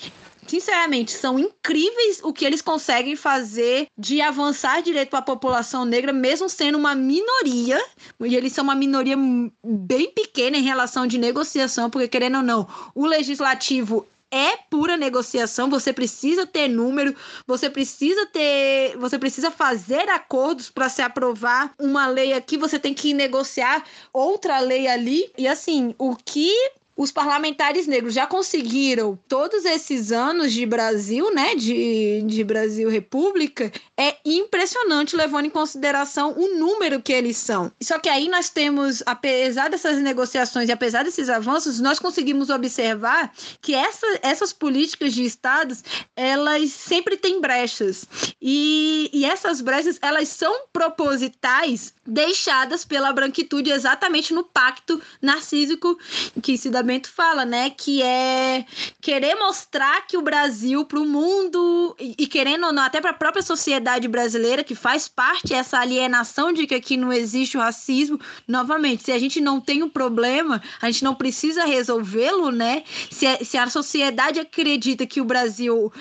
sinceramente, 0.50 1.12
são 1.12 1.38
incríveis 1.38 2.20
o 2.24 2.32
que 2.32 2.44
eles 2.44 2.60
conseguem 2.60 3.14
fazer 3.14 3.86
de 3.96 4.20
avançar 4.20 4.82
direito 4.82 5.10
para 5.10 5.20
a 5.20 5.22
população 5.22 5.84
negra, 5.84 6.12
mesmo 6.12 6.48
sendo 6.48 6.76
uma 6.76 6.92
minoria, 6.92 7.80
e 8.20 8.34
eles 8.34 8.52
são 8.52 8.64
uma 8.64 8.74
minoria 8.74 9.16
bem 9.64 10.10
pequena 10.10 10.56
em 10.56 10.62
relação 10.62 11.06
de 11.06 11.18
negociação, 11.18 11.88
porque 11.88 12.08
querendo 12.08 12.38
ou 12.38 12.42
não, 12.42 12.66
o 12.96 13.06
legislativo 13.06 14.04
é 14.28 14.56
pura 14.56 14.96
negociação, 14.96 15.70
você 15.70 15.92
precisa 15.92 16.46
ter 16.46 16.68
número, 16.68 17.14
você 17.46 17.70
precisa 17.70 18.26
ter, 18.26 18.96
você 18.96 19.18
precisa 19.18 19.50
fazer 19.50 20.08
acordos 20.08 20.70
para 20.70 20.88
se 20.88 21.02
aprovar 21.02 21.72
uma 21.78 22.06
lei 22.06 22.32
aqui, 22.32 22.56
você 22.56 22.78
tem 22.78 22.94
que 22.94 23.12
negociar 23.12 23.84
outra 24.12 24.60
lei 24.60 24.86
ali. 24.86 25.30
E 25.36 25.48
assim, 25.48 25.94
o 25.98 26.14
que 26.16 26.52
os 27.00 27.10
parlamentares 27.10 27.86
negros 27.86 28.12
já 28.12 28.26
conseguiram 28.26 29.18
todos 29.26 29.64
esses 29.64 30.12
anos 30.12 30.52
de 30.52 30.66
Brasil, 30.66 31.34
né, 31.34 31.54
de, 31.54 32.20
de 32.26 32.44
Brasil 32.44 32.90
República, 32.90 33.72
é 33.96 34.18
impressionante 34.22 35.16
levando 35.16 35.46
em 35.46 35.50
consideração 35.50 36.34
o 36.36 36.58
número 36.58 37.00
que 37.00 37.10
eles 37.10 37.38
são. 37.38 37.72
Só 37.82 37.98
que 37.98 38.10
aí 38.10 38.28
nós 38.28 38.50
temos, 38.50 39.02
apesar 39.06 39.70
dessas 39.70 39.96
negociações 39.96 40.68
e 40.68 40.72
apesar 40.72 41.02
desses 41.02 41.30
avanços, 41.30 41.80
nós 41.80 41.98
conseguimos 41.98 42.50
observar 42.50 43.32
que 43.62 43.74
essa, 43.74 44.06
essas 44.20 44.52
políticas 44.52 45.14
de 45.14 45.24
estados, 45.24 45.82
elas 46.14 46.70
sempre 46.70 47.16
têm 47.16 47.40
brechas. 47.40 48.04
E, 48.42 49.08
e 49.10 49.24
essas 49.24 49.62
brechas, 49.62 49.98
elas 50.02 50.28
são 50.28 50.66
propositais 50.70 51.94
deixadas 52.06 52.84
pela 52.84 53.10
branquitude 53.10 53.70
exatamente 53.70 54.34
no 54.34 54.44
pacto 54.44 55.00
narcísico 55.22 55.98
que 56.42 56.58
se 56.58 56.68
dá 56.68 56.89
fala, 56.98 57.44
né? 57.44 57.70
Que 57.70 58.03
é 58.03 58.64
querer 59.00 59.35
mostrar 59.37 60.07
que 60.07 60.16
o 60.16 60.22
Brasil 60.22 60.85
para 60.85 60.98
o 60.98 61.07
mundo 61.07 61.94
e, 61.98 62.14
e, 62.18 62.26
querendo 62.26 62.66
ou 62.66 62.72
não, 62.72 62.83
até 62.83 63.00
para 63.00 63.11
a 63.11 63.14
própria 63.14 63.42
sociedade 63.42 64.09
brasileira 64.09 64.64
que 64.64 64.74
faz 64.74 65.07
parte 65.07 65.55
essa 65.55 65.79
alienação 65.79 66.53
de 66.53 66.66
que 66.66 66.74
aqui 66.74 66.96
não 66.96 67.12
existe 67.12 67.57
o 67.57 67.61
racismo. 67.61 68.18
Novamente, 68.48 69.05
se 69.05 69.12
a 69.12 69.18
gente 69.18 69.40
não 69.40 69.61
tem 69.61 69.83
um 69.83 69.88
problema, 69.88 70.62
a 70.81 70.90
gente 70.90 71.05
não 71.05 71.14
precisa 71.14 71.64
resolvê-lo, 71.64 72.50
né? 72.50 72.83
Se, 73.11 73.44
se 73.44 73.57
a 73.57 73.68
sociedade 73.68 74.40
acredita 74.40 75.07
que 75.07 75.20
o 75.20 75.24
Brasil 75.24 75.92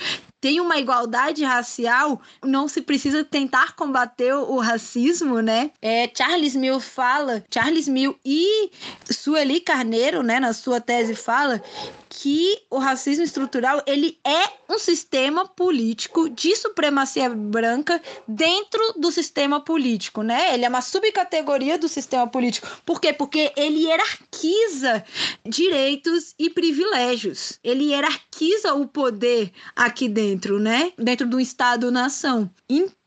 tem 0.41 0.59
uma 0.59 0.77
igualdade 0.77 1.43
racial, 1.43 2.21
não 2.43 2.67
se 2.67 2.81
precisa 2.81 3.23
tentar 3.23 3.75
combater 3.75 4.33
o 4.33 4.57
racismo, 4.57 5.39
né? 5.39 5.71
É, 5.81 6.09
Charles 6.15 6.55
Mill 6.55 6.79
fala, 6.79 7.43
Charles 7.53 7.87
Mill 7.87 8.17
e 8.23 8.71
Sueli 9.09 9.59
Carneiro, 9.59 10.23
né, 10.23 10.39
na 10.39 10.53
sua 10.53 10.79
tese 10.79 11.15
fala 11.15 11.61
que 12.09 12.63
o 12.69 12.79
racismo 12.79 13.23
estrutural 13.23 13.81
ele 13.85 14.17
é 14.25 14.73
um 14.73 14.79
sistema 14.79 15.47
político 15.47 16.29
de 16.29 16.55
supremacia 16.55 17.29
branca 17.29 18.01
dentro 18.27 18.93
do 18.97 19.11
sistema 19.11 19.61
político, 19.61 20.21
né? 20.21 20.53
Ele 20.53 20.65
é 20.65 20.69
uma 20.69 20.81
subcategoria 20.81 21.77
do 21.77 21.87
sistema 21.87 22.27
político. 22.27 22.67
Por 22.85 22.99
quê? 22.99 23.13
Porque 23.13 23.53
ele 23.55 23.85
hierarquiza 23.85 25.03
direitos 25.45 26.33
e 26.37 26.49
privilégios. 26.49 27.59
Ele 27.63 27.85
hierarquiza 27.85 28.73
o 28.73 28.87
poder 28.87 29.51
aqui 29.75 30.09
dentro, 30.09 30.28
né? 30.59 30.91
Dentro 30.97 31.27
do 31.27 31.39
Estado-nação. 31.39 32.49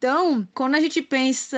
Então, 0.02 0.48
quando 0.52 0.74
a 0.74 0.80
gente 0.80 1.00
pensa 1.00 1.56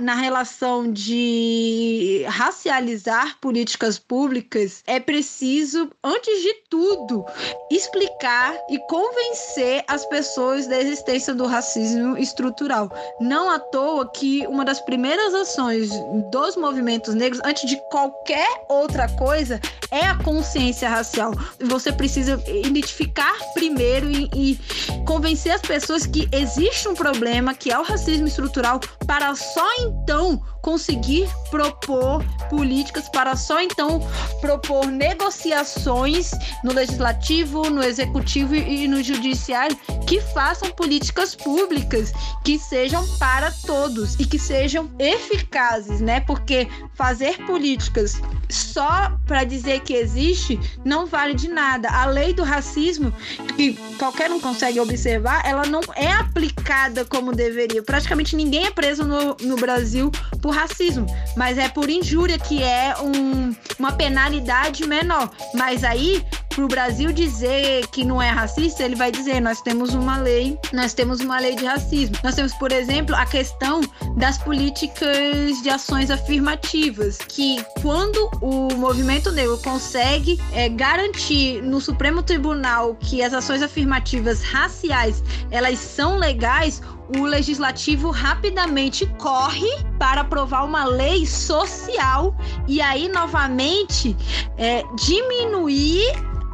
na 0.00 0.14
relação 0.14 0.90
de 0.90 2.24
racializar 2.26 3.38
políticas 3.42 3.98
públicas, 3.98 4.82
é 4.86 4.98
preciso, 4.98 5.90
antes 6.02 6.42
de 6.42 6.54
tudo, 6.70 7.26
explicar 7.70 8.56
e 8.70 8.78
convencer 8.88 9.84
as 9.86 10.06
pessoas 10.06 10.66
da 10.66 10.80
existência 10.80 11.34
do 11.34 11.44
racismo 11.44 12.16
estrutural. 12.16 12.90
Não 13.20 13.50
à 13.50 13.58
toa 13.58 14.10
que 14.10 14.46
uma 14.46 14.64
das 14.64 14.80
primeiras 14.80 15.34
ações 15.34 15.90
dos 16.32 16.56
movimentos 16.56 17.12
negros, 17.14 17.42
antes 17.44 17.68
de 17.68 17.76
qualquer 17.90 18.48
outra 18.66 19.10
coisa, 19.10 19.60
é 19.90 20.06
a 20.06 20.16
consciência 20.22 20.88
racial. 20.88 21.32
Você 21.60 21.92
precisa 21.92 22.42
identificar 22.48 23.36
primeiro 23.52 24.10
e, 24.10 24.30
e 24.34 25.04
convencer 25.04 25.52
as 25.52 25.60
pessoas 25.60 26.06
que 26.06 26.26
existe 26.32 26.88
um 26.88 26.94
problema, 26.94 27.25
que 27.58 27.72
é 27.72 27.78
o 27.78 27.82
racismo 27.82 28.26
estrutural, 28.26 28.78
para 29.06 29.34
só 29.34 29.66
então 29.80 30.40
conseguir 30.62 31.28
propor 31.50 32.24
políticas, 32.48 33.08
para 33.08 33.36
só 33.36 33.60
então 33.60 34.00
propor 34.40 34.86
negociações 34.86 36.30
no 36.62 36.72
legislativo, 36.72 37.68
no 37.70 37.82
executivo 37.82 38.54
e 38.54 38.86
no 38.88 39.02
judiciário 39.02 39.76
que 40.06 40.20
façam 40.20 40.70
políticas 40.70 41.34
públicas 41.34 42.12
que 42.44 42.58
sejam 42.58 43.06
para 43.18 43.50
todos 43.66 44.14
e 44.14 44.24
que 44.24 44.38
sejam 44.38 44.90
eficazes, 44.98 46.00
né? 46.00 46.20
Porque 46.20 46.68
fazer 46.94 47.38
políticas 47.44 48.20
só 48.48 49.12
para 49.26 49.44
dizer 49.44 49.80
que 49.80 49.94
existe 49.94 50.58
não 50.84 51.06
vale 51.06 51.34
de 51.34 51.48
nada. 51.48 51.88
A 51.90 52.06
lei 52.06 52.32
do 52.32 52.42
racismo, 52.42 53.12
que 53.56 53.74
qualquer 53.98 54.30
um 54.30 54.40
consegue 54.40 54.78
observar, 54.78 55.44
ela 55.44 55.66
não 55.66 55.80
é 55.94 56.12
aplicada 56.12 57.04
como 57.16 57.32
deveria. 57.32 57.82
Praticamente 57.82 58.36
ninguém 58.36 58.66
é 58.66 58.70
preso 58.70 59.02
no, 59.02 59.34
no 59.40 59.56
Brasil 59.56 60.10
por 60.42 60.54
racismo, 60.54 61.06
mas 61.34 61.56
é 61.56 61.66
por 61.66 61.88
injúria, 61.88 62.38
que 62.38 62.62
é 62.62 62.94
um, 63.00 63.56
uma 63.78 63.92
penalidade 63.92 64.86
menor. 64.86 65.30
Mas 65.54 65.82
aí 65.82 66.22
para 66.56 66.64
o 66.64 66.68
Brasil 66.68 67.12
dizer 67.12 67.86
que 67.88 68.02
não 68.02 68.20
é 68.20 68.30
racista, 68.30 68.82
ele 68.82 68.96
vai 68.96 69.12
dizer: 69.12 69.40
nós 69.40 69.60
temos 69.60 69.92
uma 69.92 70.16
lei, 70.16 70.58
nós 70.72 70.94
temos 70.94 71.20
uma 71.20 71.38
lei 71.38 71.54
de 71.54 71.66
racismo. 71.66 72.16
Nós 72.24 72.34
temos, 72.34 72.54
por 72.54 72.72
exemplo, 72.72 73.14
a 73.14 73.26
questão 73.26 73.82
das 74.16 74.38
políticas 74.38 75.62
de 75.62 75.68
ações 75.68 76.10
afirmativas, 76.10 77.18
que 77.18 77.62
quando 77.82 78.30
o 78.40 78.74
movimento 78.74 79.30
negro 79.30 79.58
consegue 79.58 80.40
é, 80.54 80.66
garantir 80.70 81.62
no 81.62 81.78
Supremo 81.78 82.22
Tribunal 82.22 82.94
que 82.94 83.22
as 83.22 83.34
ações 83.34 83.60
afirmativas 83.60 84.42
raciais 84.42 85.22
elas 85.50 85.78
são 85.78 86.16
legais, 86.16 86.80
o 87.08 87.24
legislativo 87.24 88.10
rapidamente 88.10 89.06
corre 89.18 89.70
para 89.98 90.22
aprovar 90.22 90.64
uma 90.64 90.84
lei 90.84 91.24
social 91.26 92.34
e 92.66 92.80
aí 92.80 93.08
novamente 93.08 94.16
é, 94.56 94.82
diminuir 94.96 96.02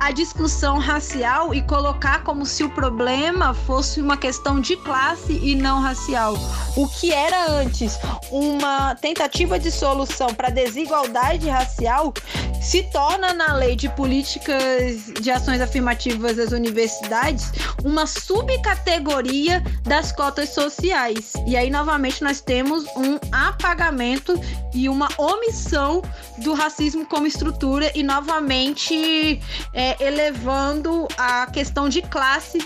a 0.02 0.10
discussão 0.10 0.78
racial 0.78 1.54
e 1.54 1.62
colocar 1.62 2.24
como 2.24 2.44
se 2.44 2.64
o 2.64 2.70
problema 2.70 3.54
fosse 3.54 4.00
uma 4.00 4.16
questão 4.16 4.60
de 4.60 4.74
classe 4.78 5.32
e 5.40 5.54
não 5.54 5.80
racial. 5.80 6.34
O 6.76 6.88
que 6.88 7.12
era 7.12 7.48
antes 7.52 7.96
uma 8.28 8.96
tentativa 8.96 9.60
de 9.60 9.70
solução 9.70 10.34
para 10.34 10.48
a 10.48 10.50
desigualdade 10.50 11.48
racial 11.48 12.12
se 12.60 12.82
torna 12.90 13.32
na 13.32 13.54
lei 13.54 13.76
de 13.76 13.88
políticas 13.90 15.04
de 15.20 15.30
ações 15.30 15.60
afirmativas 15.60 16.36
das 16.36 16.50
universidades 16.50 17.52
uma 17.84 18.06
subcategoria 18.06 19.62
das 19.82 20.10
cotas 20.10 20.48
sociais. 20.50 21.32
E 21.46 21.56
aí 21.56 21.70
novamente 21.70 22.24
nós 22.24 22.40
temos 22.40 22.84
um 22.96 23.18
apagamento 23.30 24.34
e 24.74 24.88
uma 24.88 25.08
omissão 25.18 26.02
do 26.38 26.54
racismo 26.54 27.04
como 27.04 27.26
estrutura 27.26 27.90
e 27.94 28.02
novamente 28.02 29.40
é, 29.74 29.91
elevando 30.00 31.06
a 31.16 31.46
questão 31.46 31.88
de 31.88 32.02
classe 32.02 32.58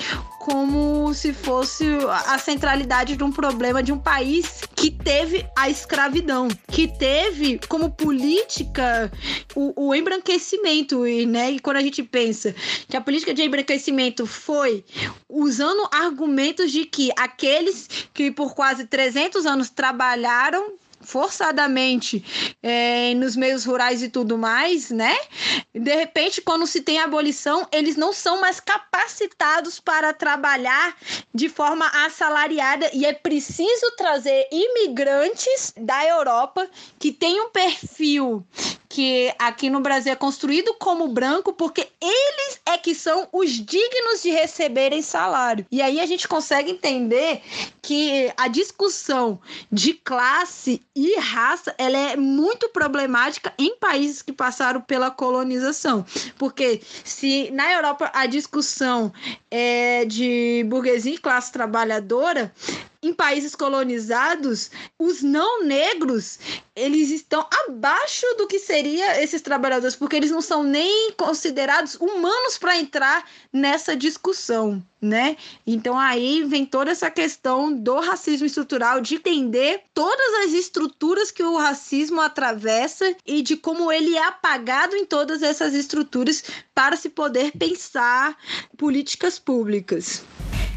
como 0.47 1.13
se 1.13 1.33
fosse 1.33 1.85
a 2.27 2.39
centralidade 2.39 3.17
de 3.17 3.25
um 3.25 3.33
problema 3.33 3.83
de 3.83 3.91
um 3.91 3.99
país 3.99 4.61
que 4.77 4.93
teve 4.93 5.45
a 5.57 5.69
escravidão, 5.69 6.47
que 6.69 6.87
teve 6.87 7.59
como 7.69 7.91
política 7.91 9.11
o, 9.57 9.89
o 9.89 9.95
embranquecimento, 9.95 11.05
e, 11.05 11.27
né? 11.27 11.51
E 11.51 11.59
quando 11.59 11.79
a 11.79 11.83
gente 11.83 12.01
pensa 12.01 12.55
que 12.89 12.97
a 12.97 13.01
política 13.01 13.35
de 13.35 13.43
embranquecimento 13.43 14.25
foi 14.25 14.85
usando 15.29 15.89
argumentos 15.91 16.71
de 16.71 16.85
que 16.85 17.11
aqueles 17.19 17.89
que 18.15 18.31
por 18.31 18.55
quase 18.55 18.87
300 18.87 19.47
anos 19.47 19.69
trabalharam 19.69 20.75
forçadamente 21.07 22.57
é, 22.63 23.15
nos 23.15 23.37
meios 23.37 23.65
rurais 23.65 24.03
e 24.03 24.09
tudo 24.09 24.37
mais, 24.37 24.91
né? 24.91 25.17
De 25.73 25.95
repente, 25.95 26.43
quando 26.43 26.67
se 26.67 26.81
tem 26.83 26.99
abolição, 26.99 27.67
eles 27.73 27.97
não 27.97 28.13
são 28.13 28.41
mais 28.41 28.59
capacitados 28.59 29.79
para 29.79 30.13
trabalhar 30.13 30.97
de 31.33 31.49
forma 31.49 31.87
assalariada 32.05 32.91
e 32.93 33.07
é 33.07 33.13
preciso 33.13 33.91
trazer 33.97 34.49
imigrantes 34.51 35.73
da 35.77 36.05
Europa 36.05 36.69
que 36.99 37.13
têm 37.13 37.41
um 37.41 37.51
perfil 37.51 38.45
que 38.97 39.31
aqui 39.39 39.69
no 39.69 39.81
Brasil 39.81 40.11
é 40.11 40.17
construído 40.17 40.73
como 40.79 41.07
branco 41.09 41.53
porque 41.53 41.87
eles 42.01 42.59
é 42.65 42.79
que 42.79 42.95
são 42.95 43.29
os 43.31 43.51
dignos 43.51 44.23
de 44.23 44.31
receberem 44.31 45.03
salário. 45.03 45.67
E 45.71 45.83
aí 45.83 46.01
a 46.01 46.07
gente 46.07 46.27
consegue 46.27 46.71
entender 46.71 47.43
que 47.83 48.33
a 48.39 48.49
discussão 48.49 49.39
de 49.71 49.93
classe 49.93 50.81
e 50.95 51.15
raça 51.21 51.75
ela 51.77 51.99
é 51.99 52.17
muito 52.17 52.71
problemática 52.71 53.53
em 53.59 53.77
países 53.77 54.23
que 54.23 54.33
passaram 54.33 54.81
pela 54.81 55.11
colonização. 55.11 56.03
Porque 56.39 56.81
se 57.05 57.51
na 57.51 57.71
Europa 57.71 58.11
a 58.15 58.25
discussão 58.25 59.13
é 59.51 60.07
de 60.07 60.65
burguesia 60.71 61.17
e 61.17 61.19
classe 61.19 61.53
trabalhadora, 61.53 62.51
em 63.03 63.13
países 63.13 63.55
colonizados, 63.55 64.71
os 64.99 65.23
não 65.23 65.65
negros, 65.65 66.39
eles 66.75 67.11
estão 67.11 67.47
abaixo 67.67 68.27
do 68.37 68.47
que 68.47 68.59
seria 68.59 69.23
esses 69.23 69.41
trabalhadores, 69.41 69.97
porque 69.97 70.17
eles 70.17 70.31
não 70.31 70.43
são 70.43 70.63
nem 70.63 71.13
considerados 71.13 71.95
humanos 71.95 72.59
para 72.59 72.77
entrar 72.77 73.25
nessa 73.53 73.97
discussão, 73.97 74.83
né? 75.01 75.37
Então 75.67 75.99
aí 75.99 76.45
vem 76.45 76.67
toda 76.67 76.91
essa 76.91 77.11
questão 77.11 77.73
do 77.73 77.99
racismo 78.01 78.47
estrutural, 78.47 79.01
de 79.01 79.15
entender 79.15 79.83
todas 79.95 80.45
as 80.45 80.53
estruturas 80.53 81.31
que 81.31 81.43
o 81.43 81.57
racismo 81.57 82.21
atravessa 82.21 83.15
e 83.27 83.41
de 83.41 83.57
como 83.57 83.91
ele 83.91 84.17
é 84.17 84.25
apagado 84.25 84.95
em 84.97 85.07
todas 85.07 85.43
essas 85.43 85.75
estruturas 85.75 86.45
para 86.75 86.97
se 86.97 87.09
poder 87.09 87.53
pensar 87.53 88.37
políticas 88.77 89.39
públicas. 89.39 90.23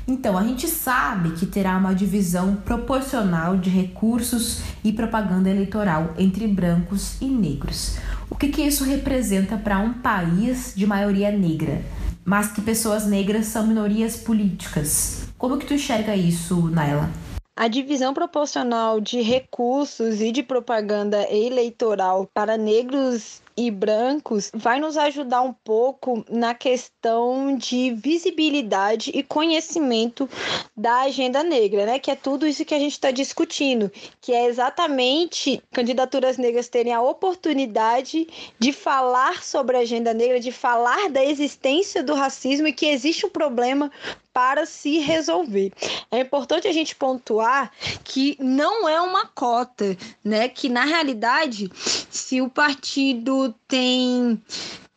Então, 0.09 0.35
a 0.35 0.43
gente 0.43 0.67
sabe 0.67 1.33
que 1.33 1.45
terá 1.45 1.77
uma 1.77 1.93
divisão 1.93 2.55
proporcional 2.55 3.55
de 3.55 3.69
recursos 3.69 4.59
e 4.83 4.91
propaganda 4.91 5.51
eleitoral 5.51 6.15
entre 6.17 6.47
brancos 6.47 7.21
e 7.21 7.25
negros. 7.25 7.95
O 8.27 8.35
que, 8.35 8.49
que 8.49 8.63
isso 8.63 8.83
representa 8.83 9.55
para 9.55 9.77
um 9.77 9.93
país 9.93 10.73
de 10.75 10.87
maioria 10.87 11.31
negra, 11.31 11.83
mas 12.25 12.51
que 12.51 12.59
pessoas 12.59 13.05
negras 13.05 13.45
são 13.45 13.67
minorias 13.67 14.17
políticas? 14.17 15.27
Como 15.37 15.59
que 15.59 15.67
tu 15.67 15.75
enxerga 15.75 16.15
isso, 16.15 16.59
Naila? 16.69 17.07
A 17.55 17.67
divisão 17.67 18.11
proporcional 18.11 18.99
de 18.99 19.21
recursos 19.21 20.21
e 20.21 20.31
de 20.31 20.41
propaganda 20.41 21.21
eleitoral 21.31 22.27
para 22.33 22.57
negros 22.57 23.43
e 23.59 23.69
brancos 23.69 24.49
vai 24.53 24.79
nos 24.79 24.95
ajudar 24.95 25.41
um 25.41 25.51
pouco 25.51 26.23
na 26.29 26.55
questão 26.55 27.57
de 27.57 27.91
visibilidade 27.91 29.11
e 29.13 29.21
conhecimento 29.21 30.29
da 30.77 31.01
agenda 31.01 31.43
negra, 31.43 31.85
né? 31.85 31.99
Que 31.99 32.09
é 32.09 32.15
tudo 32.15 32.47
isso 32.47 32.63
que 32.63 32.73
a 32.73 32.79
gente 32.79 32.93
está 32.93 33.11
discutindo, 33.11 33.91
que 34.21 34.31
é 34.31 34.45
exatamente 34.45 35.61
candidaturas 35.73 36.37
negras 36.37 36.69
terem 36.69 36.93
a 36.93 37.01
oportunidade 37.01 38.25
de 38.57 38.71
falar 38.71 39.43
sobre 39.43 39.75
a 39.75 39.81
agenda 39.81 40.13
negra, 40.13 40.39
de 40.39 40.53
falar 40.53 41.09
da 41.09 41.21
existência 41.21 42.01
do 42.01 42.13
racismo 42.13 42.69
e 42.69 42.73
que 42.73 42.85
existe 42.85 43.25
um 43.25 43.29
problema 43.29 43.91
para 44.33 44.65
se 44.65 44.99
resolver. 44.99 45.71
É 46.11 46.19
importante 46.19 46.67
a 46.67 46.73
gente 46.73 46.95
pontuar 46.95 47.71
que 48.03 48.37
não 48.39 48.87
é 48.87 49.01
uma 49.01 49.25
cota, 49.27 49.97
né? 50.23 50.47
Que 50.47 50.69
na 50.69 50.85
realidade, 50.85 51.69
se 51.75 52.41
o 52.41 52.49
partido 52.49 53.53
tem 53.67 54.41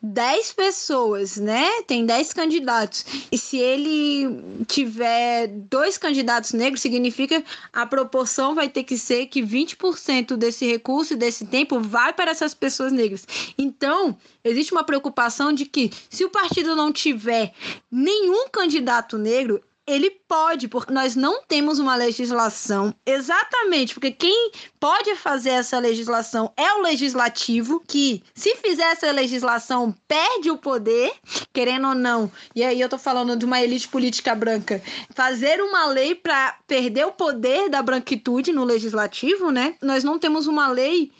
10 0.03 0.51
pessoas, 0.51 1.37
né? 1.37 1.81
Tem 1.83 2.05
10 2.05 2.33
candidatos. 2.33 3.05
E 3.31 3.37
se 3.37 3.57
ele 3.57 4.65
tiver 4.67 5.47
dois 5.47 5.97
candidatos 5.97 6.51
negros, 6.51 6.81
significa 6.81 7.41
a 7.71 7.85
proporção 7.85 8.53
vai 8.53 8.67
ter 8.67 8.83
que 8.83 8.97
ser 8.97 9.27
que 9.27 9.41
20% 9.41 10.35
desse 10.35 10.65
recurso 10.65 11.13
e 11.13 11.17
desse 11.17 11.45
tempo 11.45 11.79
vai 11.79 12.11
para 12.11 12.31
essas 12.31 12.53
pessoas 12.53 12.91
negras. 12.91 13.25
Então, 13.57 14.17
existe 14.43 14.73
uma 14.73 14.83
preocupação 14.83 15.53
de 15.53 15.65
que 15.65 15.89
se 16.09 16.25
o 16.25 16.29
partido 16.29 16.75
não 16.75 16.91
tiver 16.91 17.53
nenhum 17.89 18.49
candidato 18.49 19.17
negro, 19.17 19.63
ele 19.85 20.09
pode, 20.09 20.67
porque 20.67 20.93
nós 20.93 21.15
não 21.15 21.43
temos 21.43 21.77
uma 21.79 21.95
legislação 21.95 22.93
exatamente, 23.05 23.93
porque 23.93 24.11
quem 24.11 24.51
pode 24.79 25.15
fazer 25.15 25.49
essa 25.49 25.77
legislação 25.79 26.51
é 26.55 26.73
o 26.73 26.81
legislativo, 26.81 27.83
que 27.87 28.23
se 28.33 28.55
fizer 28.55 28.91
essa 28.91 29.11
legislação 29.11 29.93
perde 30.07 30.49
o 30.49 30.57
poder, 30.57 31.13
querendo 31.51 31.89
ou 31.89 31.95
não. 31.95 32.31
E 32.55 32.63
aí 32.63 32.79
eu 32.79 32.89
tô 32.89 32.97
falando 32.97 33.35
de 33.35 33.45
uma 33.45 33.61
elite 33.61 33.87
política 33.87 34.33
branca, 34.33 34.81
fazer 35.13 35.61
uma 35.61 35.85
lei 35.87 36.15
para 36.15 36.57
perder 36.65 37.05
o 37.05 37.11
poder 37.11 37.69
da 37.69 37.81
branquitude 37.81 38.51
no 38.51 38.63
legislativo, 38.63 39.51
né? 39.51 39.75
Nós 39.81 40.03
não 40.03 40.17
temos 40.17 40.47
uma 40.47 40.67
lei 40.67 41.11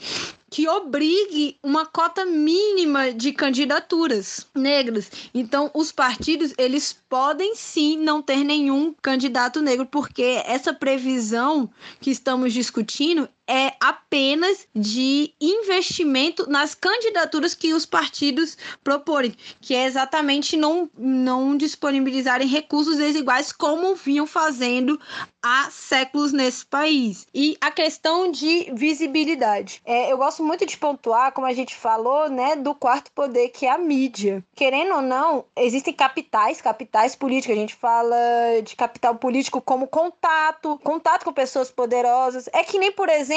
que 0.54 0.68
obrigue 0.68 1.58
uma 1.64 1.84
cota 1.84 2.28
mínima 2.28 3.12
de 3.12 3.34
candidaturas 3.34 4.46
negras. 4.54 5.10
Então, 5.34 5.72
os 5.74 5.92
partidos, 5.92 6.54
eles 6.60 6.96
podem 7.10 7.56
sim 7.56 7.98
não 7.98 8.22
ter 8.22 8.44
nenhum 8.44 8.94
candidato 9.02 9.64
negro, 9.64 9.88
porque 9.88 10.44
essa 10.46 10.72
previsão 10.72 11.68
que 12.00 12.12
estamos 12.12 12.54
discutindo 12.54 13.28
é 13.48 13.74
apenas 13.80 14.68
de 14.74 15.34
investimento 15.40 16.50
nas 16.50 16.74
candidaturas 16.74 17.54
que 17.54 17.74
os 17.74 17.86
partidos 17.86 18.58
proporem, 18.84 19.36
que 19.60 19.76
é 19.76 19.86
exatamente 19.86 20.56
não, 20.56 20.90
não 20.98 21.56
disponibilizarem 21.58 22.48
recursos 22.48 22.98
desiguais 22.98 23.52
como 23.52 23.96
vinham 23.96 24.26
fazendo 24.26 25.00
há 25.42 25.70
séculos 25.70 26.32
nesse 26.32 26.66
país. 26.66 27.28
E 27.34 27.58
a 27.60 27.70
questão 27.70 28.32
de 28.32 28.72
visibilidade. 28.74 29.82
É, 29.86 30.12
eu 30.12 30.18
gosto 30.18 30.42
muito 30.42 30.66
de 30.66 30.78
pontuar, 30.78 31.34
como 31.34 31.46
a 31.46 31.54
gente 31.54 31.76
falou, 31.76 32.30
né, 32.30 32.56
do 32.56 32.74
quarto 32.74 33.12
poder, 33.12 33.50
que 33.50 33.66
é 33.66 33.72
a 33.72 33.78
mídia. 33.78 34.44
Querendo 34.56 34.96
ou 34.96 35.02
não, 35.02 35.44
existem 35.58 35.94
capitais, 35.94 36.62
capitais 36.62 37.14
políticas. 37.16 37.58
A 37.58 37.60
gente 37.60 37.76
fala 37.76 38.16
de 38.64 38.76
capital 38.76 39.16
político 39.16 39.60
como 39.60 39.88
contato, 39.88 40.80
contato 40.82 41.26
com 41.26 41.34
pessoas 41.34 41.70
poderosas. 41.70 42.48
É 42.54 42.64
que 42.64 42.80
nem, 42.80 42.92
por 42.92 43.10
exemplo, 43.10 43.33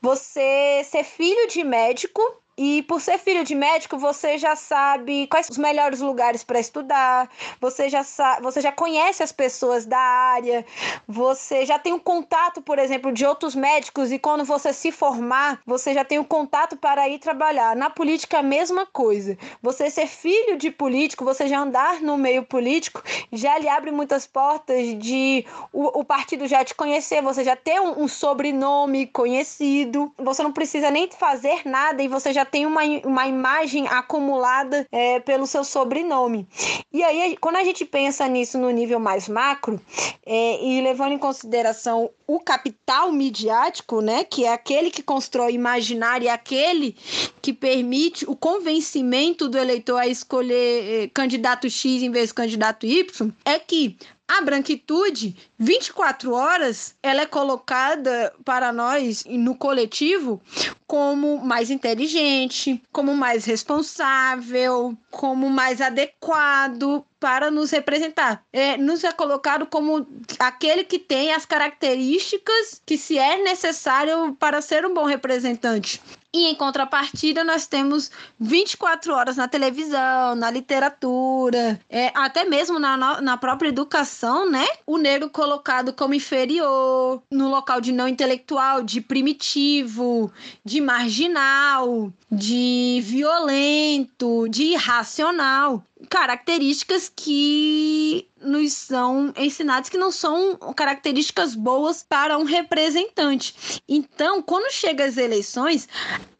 você 0.00 0.82
ser 0.84 1.04
filho 1.04 1.48
de 1.48 1.64
médico 1.64 2.20
e 2.58 2.82
por 2.84 3.02
ser 3.02 3.18
filho 3.18 3.44
de 3.44 3.54
médico, 3.54 3.98
você 3.98 4.38
já 4.38 4.56
sabe 4.56 5.26
quais 5.26 5.46
os 5.50 5.58
melhores 5.58 6.00
lugares 6.00 6.42
para 6.42 6.58
estudar, 6.58 7.28
você 7.60 7.90
já 7.90 8.02
sabe, 8.02 8.40
você 8.40 8.62
já 8.62 8.72
conhece 8.72 9.22
as 9.22 9.30
pessoas 9.30 9.84
da 9.84 9.98
área, 9.98 10.64
você 11.06 11.66
já 11.66 11.78
tem 11.78 11.92
um 11.92 11.98
contato, 11.98 12.62
por 12.62 12.78
exemplo, 12.78 13.12
de 13.12 13.26
outros 13.26 13.54
médicos. 13.54 14.10
E 14.10 14.18
quando 14.18 14.42
você 14.42 14.72
se 14.72 14.90
formar, 14.90 15.60
você 15.66 15.92
já 15.92 16.02
tem 16.02 16.18
um 16.18 16.24
contato 16.24 16.78
para 16.78 17.06
ir 17.08 17.18
trabalhar. 17.18 17.76
Na 17.76 17.90
política 17.90 18.38
a 18.38 18.42
mesma 18.42 18.86
coisa. 18.86 19.36
Você 19.60 19.90
ser 19.90 20.06
filho 20.06 20.56
de 20.56 20.70
político, 20.70 21.26
você 21.26 21.46
já 21.46 21.60
andar 21.60 22.00
no 22.00 22.16
meio 22.16 22.42
político, 22.42 23.02
já 23.32 23.58
lhe 23.58 23.68
abre 23.68 23.90
muitas 23.90 24.26
portas 24.26 24.98
de 24.98 25.44
o, 25.72 26.00
o 26.00 26.04
partido 26.04 26.46
já 26.46 26.64
te 26.64 26.74
conhecer, 26.74 27.20
você 27.20 27.44
já 27.44 27.54
ter 27.54 27.80
um, 27.80 28.04
um 28.04 28.08
sobrenome 28.08 29.06
conhecido, 29.06 30.10
você 30.16 30.42
não 30.42 30.52
precisa 30.52 30.90
nem 30.90 31.10
fazer 31.10 31.60
nada 31.66 32.02
e 32.02 32.08
você 32.08 32.32
já 32.32 32.45
tem 32.46 32.64
uma, 32.64 32.82
uma 33.04 33.26
imagem 33.26 33.86
acumulada 33.88 34.86
é, 34.90 35.20
pelo 35.20 35.46
seu 35.46 35.64
sobrenome. 35.64 36.46
E 36.92 37.02
aí, 37.02 37.36
quando 37.38 37.56
a 37.56 37.64
gente 37.64 37.84
pensa 37.84 38.26
nisso 38.26 38.56
no 38.56 38.70
nível 38.70 38.98
mais 38.98 39.28
macro, 39.28 39.80
é, 40.24 40.64
e 40.64 40.80
levando 40.80 41.12
em 41.12 41.18
consideração 41.18 42.10
o 42.26 42.40
capital 42.40 43.12
midiático, 43.12 44.00
né, 44.00 44.24
que 44.24 44.44
é 44.44 44.52
aquele 44.52 44.90
que 44.90 45.02
constrói 45.02 45.52
imaginário, 45.52 46.28
é 46.28 46.30
aquele 46.30 46.96
que 47.42 47.52
permite 47.52 48.24
o 48.28 48.34
convencimento 48.34 49.48
do 49.48 49.58
eleitor 49.58 49.98
a 49.98 50.06
escolher 50.06 51.04
é, 51.04 51.08
candidato 51.08 51.68
X 51.68 52.02
em 52.02 52.10
vez 52.10 52.28
de 52.28 52.34
candidato 52.34 52.86
Y, 52.86 53.32
é 53.44 53.58
que 53.58 53.96
a 54.28 54.40
branquitude, 54.40 55.36
24 55.58 56.32
horas, 56.32 56.94
ela 57.02 57.22
é 57.22 57.26
colocada 57.26 58.32
para 58.44 58.72
nós 58.72 59.24
no 59.26 59.54
coletivo 59.54 60.40
como 60.86 61.38
mais 61.38 61.70
inteligente, 61.70 62.82
como 62.92 63.16
mais 63.16 63.44
responsável, 63.44 64.96
como 65.10 65.48
mais 65.48 65.80
adequado 65.80 67.04
para 67.20 67.50
nos 67.50 67.70
representar. 67.70 68.44
É, 68.52 68.76
nos 68.76 69.04
é 69.04 69.12
colocado 69.12 69.66
como 69.66 70.06
aquele 70.38 70.84
que 70.84 70.98
tem 70.98 71.32
as 71.32 71.46
características 71.46 72.82
que 72.84 72.98
se 72.98 73.18
é 73.18 73.42
necessário 73.42 74.36
para 74.38 74.60
ser 74.60 74.84
um 74.84 74.94
bom 74.94 75.04
representante. 75.04 76.00
E 76.36 76.44
em 76.44 76.54
contrapartida, 76.54 77.42
nós 77.42 77.66
temos 77.66 78.10
24 78.38 79.14
horas 79.14 79.38
na 79.38 79.48
televisão, 79.48 80.34
na 80.34 80.50
literatura, 80.50 81.80
é, 81.88 82.12
até 82.14 82.44
mesmo 82.44 82.78
na, 82.78 83.22
na 83.22 83.38
própria 83.38 83.70
educação, 83.70 84.50
né? 84.50 84.66
O 84.86 84.98
negro 84.98 85.30
colocado 85.30 85.94
como 85.94 86.12
inferior, 86.12 87.22
no 87.30 87.48
local 87.48 87.80
de 87.80 87.90
não 87.90 88.06
intelectual, 88.06 88.82
de 88.82 89.00
primitivo, 89.00 90.30
de 90.62 90.78
marginal, 90.78 92.12
de 92.30 93.00
violento, 93.02 94.46
de 94.50 94.64
irracional 94.72 95.82
características 96.08 97.12
que 97.14 98.28
nos 98.40 98.72
são 98.72 99.32
ensinadas 99.36 99.88
que 99.88 99.98
não 99.98 100.10
são 100.10 100.56
características 100.74 101.54
boas 101.54 102.02
para 102.02 102.38
um 102.38 102.44
representante. 102.44 103.82
Então, 103.88 104.42
quando 104.42 104.72
chega 104.72 105.04
as 105.04 105.16
eleições, 105.16 105.88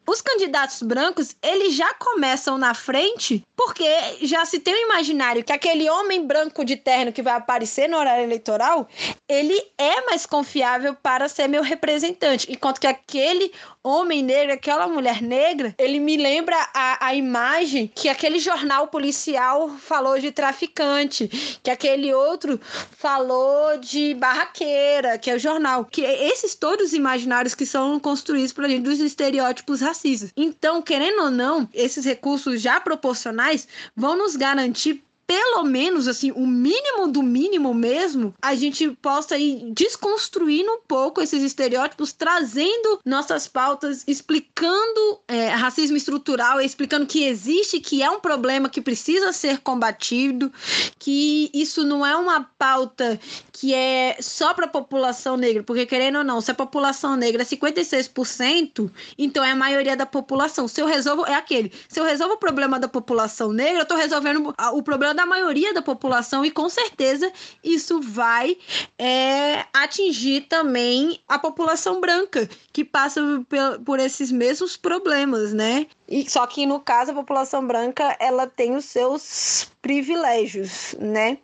os 0.07 0.21
candidatos 0.21 0.81
brancos, 0.81 1.35
eles 1.43 1.75
já 1.75 1.93
começam 1.95 2.57
na 2.57 2.73
frente, 2.73 3.43
porque 3.57 3.85
já 4.21 4.45
se 4.45 4.57
tem 4.57 4.73
o 4.73 4.85
imaginário 4.85 5.43
que 5.43 5.51
aquele 5.51 5.89
homem 5.89 6.25
branco 6.25 6.63
de 6.63 6.77
terno 6.77 7.11
que 7.11 7.21
vai 7.21 7.33
aparecer 7.33 7.89
no 7.89 7.97
horário 7.97 8.23
eleitoral, 8.23 8.87
ele 9.27 9.61
é 9.77 10.05
mais 10.05 10.25
confiável 10.25 10.95
para 10.95 11.27
ser 11.27 11.49
meu 11.49 11.61
representante, 11.61 12.49
enquanto 12.49 12.79
que 12.79 12.87
aquele 12.87 13.51
homem 13.83 14.23
negro, 14.23 14.53
aquela 14.53 14.87
mulher 14.87 15.21
negra, 15.21 15.75
ele 15.77 15.99
me 15.99 16.15
lembra 16.15 16.55
a, 16.73 17.07
a 17.07 17.15
imagem 17.15 17.91
que 17.93 18.07
aquele 18.07 18.39
jornal 18.39 18.87
policial 18.87 19.69
falou 19.69 20.19
de 20.19 20.31
traficante, 20.31 21.59
que 21.61 21.69
aquele 21.69 22.13
outro 22.13 22.59
falou 22.97 23.77
de 23.77 24.13
barraqueira, 24.13 25.17
que 25.17 25.31
é 25.31 25.35
o 25.35 25.39
jornal. 25.39 25.85
Que 25.85 26.01
esses 26.01 26.55
todos 26.55 26.87
os 26.87 26.93
imaginários 26.93 27.55
que 27.55 27.65
são 27.65 27.99
construídos 27.99 28.53
para 28.53 28.67
gente 28.67 28.83
dos 28.83 28.99
estereótipos 28.99 29.81
racistas. 29.81 29.96
Então, 30.35 30.81
querendo 30.81 31.23
ou 31.23 31.31
não, 31.31 31.67
esses 31.73 32.05
recursos 32.05 32.61
já 32.61 32.79
proporcionais 32.79 33.67
vão 33.95 34.17
nos 34.17 34.35
garantir 34.35 35.03
pelo 35.27 35.63
menos 35.63 36.07
assim, 36.07 36.31
o 36.31 36.47
mínimo 36.47 37.09
do 37.09 37.21
mínimo 37.21 37.73
mesmo, 37.73 38.33
a 38.41 38.55
gente 38.55 38.89
possa 39.01 39.37
ir 39.37 39.73
desconstruindo 39.73 40.71
um 40.71 40.79
pouco 40.87 41.21
esses 41.21 41.43
estereótipos, 41.43 42.13
trazendo 42.13 43.01
nossas 43.05 43.45
pautas, 43.45 44.05
explicando 44.07 45.19
é, 45.27 45.49
racismo 45.49 45.97
estrutural, 45.97 46.61
explicando 46.61 47.05
que 47.05 47.25
existe, 47.25 47.81
que 47.81 48.01
é 48.01 48.09
um 48.09 48.21
problema 48.21 48.69
que 48.69 48.81
precisa 48.81 49.33
ser 49.33 49.59
combatido, 49.59 50.51
que 50.97 51.51
isso 51.53 51.83
não 51.83 52.05
é 52.05 52.15
uma 52.15 52.49
pauta 52.57 53.19
que 53.51 53.73
é 53.73 54.17
só 54.21 54.53
para 54.53 54.65
a 54.65 54.69
população 54.69 55.35
negra, 55.35 55.63
porque 55.63 55.85
querendo 55.85 56.19
ou 56.19 56.23
não, 56.23 56.39
se 56.39 56.51
a 56.51 56.53
população 56.53 57.15
negra 57.15 57.41
é 57.41 57.45
56%, 57.45 58.89
então 59.17 59.43
é 59.43 59.51
a 59.51 59.55
maioria 59.55 59.97
da 59.97 60.05
população. 60.05 60.67
Se 60.67 60.79
eu 60.79 60.85
resolvo, 60.85 61.25
é 61.25 61.33
aquele. 61.33 61.71
Se 61.89 61.99
eu 61.99 62.05
resolvo 62.05 62.35
o 62.35 62.37
problema 62.37 62.79
da 62.79 62.87
população 62.87 63.51
negra, 63.51 63.79
eu 63.79 63.83
estou 63.83 63.97
resolvendo 63.97 64.53
o 64.73 64.83
problema 64.83 65.16
da 65.17 65.25
maioria 65.25 65.73
da 65.73 65.81
população 65.81 66.45
e 66.45 66.51
com 66.51 66.69
certeza 66.69 67.33
isso 67.63 67.99
vai 67.99 68.55
é, 68.99 69.65
atingir 69.73 70.41
também 70.41 71.19
a 71.27 71.39
população 71.39 71.99
branca 71.99 72.47
que 72.71 72.85
passa 72.85 73.19
por, 73.83 73.99
esses 73.99 74.31
mesmos 74.31 74.77
problemas, 74.77 75.53
né? 75.53 75.87
E 76.07 76.29
só 76.29 76.45
que 76.45 76.67
no 76.67 76.79
caso 76.79 77.11
a 77.11 77.15
população 77.15 77.65
branca 77.65 78.15
ela 78.19 78.45
tem 78.45 78.75
os 78.75 78.85
seus 78.85 79.71
privilégios, 79.81 80.93
né? 80.99 81.39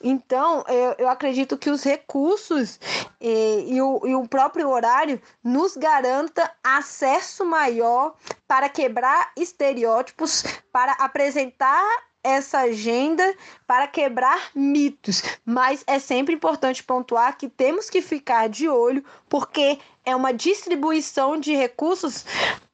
Então 0.00 0.64
eu, 0.68 0.94
eu 0.98 1.08
acredito 1.08 1.58
que 1.58 1.70
os 1.70 1.82
recursos 1.82 2.78
e, 3.20 3.82
o, 3.82 4.06
e 4.06 4.14
o 4.14 4.28
próprio 4.28 4.68
horário 4.70 5.20
nos 5.42 5.76
garanta 5.76 6.48
acesso 6.62 7.44
maior 7.44 8.14
para 8.46 8.68
quebrar 8.68 9.32
estereótipos, 9.36 10.44
para 10.72 10.92
apresentar 10.92 12.07
essa 12.28 12.60
agenda 12.60 13.34
para 13.66 13.86
quebrar 13.86 14.50
mitos, 14.54 15.22
mas 15.44 15.82
é 15.86 15.98
sempre 15.98 16.34
importante 16.34 16.82
pontuar 16.82 17.36
que 17.36 17.48
temos 17.48 17.88
que 17.88 18.02
ficar 18.02 18.48
de 18.48 18.68
olho 18.68 19.04
porque 19.28 19.78
é 20.04 20.14
uma 20.14 20.32
distribuição 20.32 21.38
de 21.38 21.54
recursos 21.54 22.24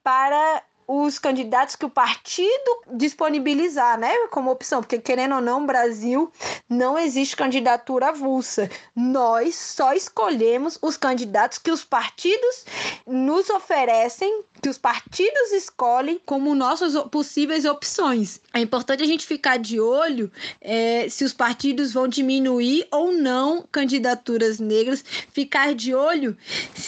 para 0.02 0.62
os 0.86 1.18
candidatos 1.18 1.76
que 1.76 1.86
o 1.86 1.90
partido 1.90 2.82
disponibilizar, 2.92 3.98
né, 3.98 4.12
como 4.30 4.50
opção, 4.50 4.80
porque 4.80 4.98
querendo 4.98 5.36
ou 5.36 5.40
não, 5.40 5.64
Brasil 5.64 6.30
não 6.68 6.98
existe 6.98 7.36
candidatura 7.36 8.08
avulsa. 8.08 8.70
Nós 8.94 9.54
só 9.54 9.92
escolhemos 9.92 10.78
os 10.80 10.96
candidatos 10.96 11.58
que 11.58 11.70
os 11.70 11.84
partidos 11.84 12.64
nos 13.06 13.50
oferecem, 13.50 14.42
que 14.62 14.68
os 14.68 14.78
partidos 14.78 15.52
escolhem 15.52 16.20
como 16.24 16.54
nossas 16.54 16.94
possíveis 17.10 17.64
opções. 17.64 18.40
É 18.52 18.60
importante 18.60 19.02
a 19.02 19.06
gente 19.06 19.26
ficar 19.26 19.58
de 19.58 19.80
olho 19.80 20.30
é, 20.60 21.08
se 21.08 21.24
os 21.24 21.32
partidos 21.32 21.92
vão 21.92 22.08
diminuir 22.08 22.86
ou 22.90 23.12
não 23.12 23.66
candidaturas 23.70 24.58
negras, 24.58 25.04
ficar 25.32 25.74
de 25.74 25.94
olho 25.94 26.36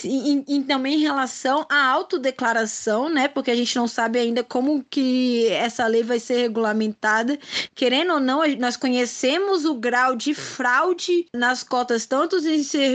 em, 0.05 0.45
em, 0.49 0.63
também 0.63 0.95
em 0.95 1.03
relação 1.03 1.67
à 1.69 1.87
autodeclaração, 1.91 3.09
né, 3.09 3.29
porque 3.29 3.51
a 3.51 3.57
gente 3.57 3.77
não 3.77 3.86
não 3.87 3.89
sabe 3.89 4.19
ainda 4.19 4.43
como 4.43 4.85
que 4.91 5.47
essa 5.47 5.87
lei 5.87 6.03
vai 6.03 6.19
ser 6.19 6.39
regulamentada. 6.39 7.39
Querendo 7.73 8.15
ou 8.15 8.21
não, 8.21 8.43
nós 8.59 8.77
conhecemos 8.77 9.65
o 9.65 9.75
grau 9.75 10.17
de 10.17 10.35
fraude 10.35 11.27
nas 11.33 11.63
cotas, 11.63 12.05
tanto 12.05 12.37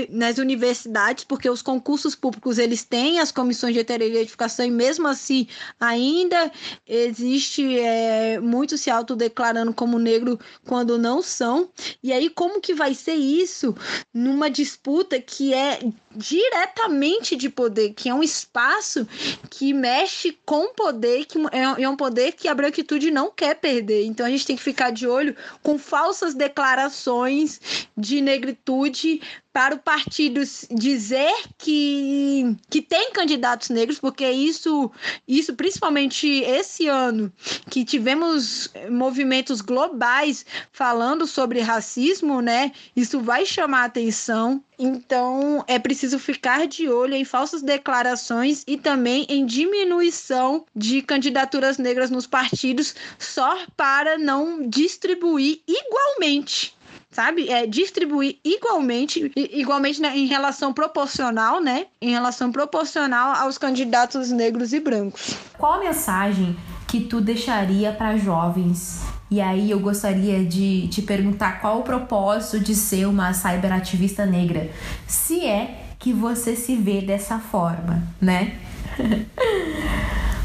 nas 0.09 0.37
universidades, 0.37 1.23
porque 1.23 1.49
os 1.49 1.61
concursos 1.61 2.13
públicos 2.13 2.57
eles 2.57 2.83
têm 2.83 3.19
as 3.19 3.31
comissões 3.31 3.73
de 3.73 3.79
heterodificação 3.79 4.65
e 4.65 4.71
mesmo 4.71 5.07
assim 5.07 5.47
ainda 5.79 6.51
existe 6.85 7.79
é, 7.79 8.37
muito 8.41 8.77
se 8.77 8.89
autodeclarando 8.89 9.73
como 9.73 9.97
negro 9.97 10.37
quando 10.67 10.97
não 10.97 11.21
são. 11.21 11.69
E 12.03 12.11
aí, 12.11 12.29
como 12.29 12.59
que 12.59 12.73
vai 12.73 12.93
ser 12.93 13.15
isso 13.15 13.73
numa 14.13 14.49
disputa 14.49 15.21
que 15.21 15.53
é 15.53 15.79
diretamente 16.13 17.37
de 17.37 17.49
poder, 17.49 17.93
que 17.93 18.09
é 18.09 18.13
um 18.13 18.21
espaço 18.21 19.07
que 19.49 19.73
mexe 19.73 20.37
com 20.45 20.73
poder, 20.81 21.25
que 21.25 21.37
é, 21.51 21.83
é 21.83 21.89
um 21.89 21.95
poder 21.95 22.31
que 22.31 22.47
a 22.47 22.55
branquitude 22.55 23.11
não 23.11 23.29
quer 23.29 23.55
perder. 23.55 24.05
Então 24.05 24.25
a 24.25 24.29
gente 24.29 24.45
tem 24.45 24.55
que 24.55 24.63
ficar 24.63 24.91
de 24.91 25.07
olho 25.07 25.35
com 25.61 25.77
falsas 25.77 26.33
declarações 26.33 27.87
de 27.95 28.19
negritude 28.19 29.21
para 29.53 29.75
o 29.75 29.79
partido 29.79 30.41
dizer 30.71 31.33
que, 31.57 32.55
que 32.69 32.81
tem 32.81 33.11
candidatos 33.11 33.69
negros, 33.69 33.99
porque 33.99 34.29
isso, 34.29 34.89
isso, 35.27 35.53
principalmente 35.55 36.27
esse 36.27 36.87
ano, 36.87 37.31
que 37.69 37.83
tivemos 37.83 38.69
movimentos 38.89 39.59
globais 39.59 40.45
falando 40.71 41.27
sobre 41.27 41.59
racismo, 41.59 42.41
né? 42.41 42.71
Isso 42.95 43.19
vai 43.19 43.45
chamar 43.45 43.85
atenção. 43.85 44.63
Então, 44.79 45.63
é 45.67 45.77
preciso 45.77 46.17
ficar 46.17 46.65
de 46.65 46.89
olho 46.89 47.13
em 47.13 47.23
falsas 47.23 47.61
declarações 47.61 48.63
e 48.65 48.77
também 48.77 49.27
em 49.29 49.45
diminuição 49.45 50.65
de 50.75 51.01
candidaturas 51.01 51.77
negras 51.77 52.09
nos 52.09 52.25
partidos, 52.25 52.95
só 53.19 53.65
para 53.77 54.17
não 54.17 54.67
distribuir 54.67 55.61
igualmente 55.67 56.75
sabe? 57.11 57.49
É 57.49 57.67
distribuir 57.67 58.37
igualmente, 58.43 59.31
igualmente 59.35 60.01
né, 60.01 60.17
em 60.17 60.25
relação 60.25 60.73
proporcional, 60.73 61.61
né? 61.61 61.87
Em 62.01 62.11
relação 62.11 62.51
proporcional 62.51 63.35
aos 63.35 63.57
candidatos 63.57 64.31
negros 64.31 64.73
e 64.73 64.79
brancos. 64.79 65.35
Qual 65.57 65.73
a 65.73 65.79
mensagem 65.79 66.55
que 66.87 67.01
tu 67.01 67.21
deixaria 67.21 67.91
para 67.91 68.17
jovens? 68.17 69.01
E 69.29 69.39
aí 69.39 69.71
eu 69.71 69.79
gostaria 69.79 70.43
de 70.43 70.87
te 70.89 71.01
perguntar 71.01 71.61
qual 71.61 71.79
o 71.79 71.83
propósito 71.83 72.59
de 72.59 72.75
ser 72.75 73.07
uma 73.07 73.33
cyberativista 73.33 74.25
negra, 74.25 74.69
se 75.07 75.45
é 75.45 75.85
que 75.97 76.11
você 76.11 76.55
se 76.55 76.75
vê 76.75 76.99
dessa 76.99 77.39
forma, 77.39 78.03
né? 78.19 78.59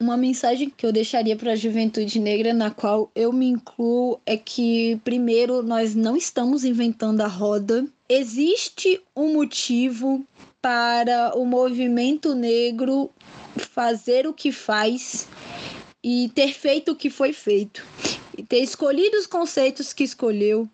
Uma 0.00 0.16
mensagem 0.16 0.70
que 0.70 0.86
eu 0.86 0.92
deixaria 0.92 1.36
para 1.36 1.52
a 1.52 1.56
juventude 1.56 2.18
negra, 2.18 2.54
na 2.54 2.70
qual 2.70 3.10
eu 3.14 3.30
me 3.34 3.46
incluo, 3.46 4.18
é 4.24 4.34
que, 4.34 4.98
primeiro, 5.04 5.62
nós 5.62 5.94
não 5.94 6.16
estamos 6.16 6.64
inventando 6.64 7.20
a 7.20 7.26
roda. 7.26 7.86
Existe 8.08 8.98
um 9.14 9.34
motivo 9.34 10.26
para 10.62 11.36
o 11.36 11.44
movimento 11.44 12.34
negro 12.34 13.10
fazer 13.58 14.26
o 14.26 14.32
que 14.32 14.50
faz 14.50 15.28
e 16.02 16.30
ter 16.34 16.54
feito 16.54 16.92
o 16.92 16.96
que 16.96 17.10
foi 17.10 17.34
feito, 17.34 17.86
ter 18.48 18.60
escolhido 18.60 19.18
os 19.18 19.26
conceitos 19.26 19.92
que 19.92 20.04
escolheu, 20.04 20.66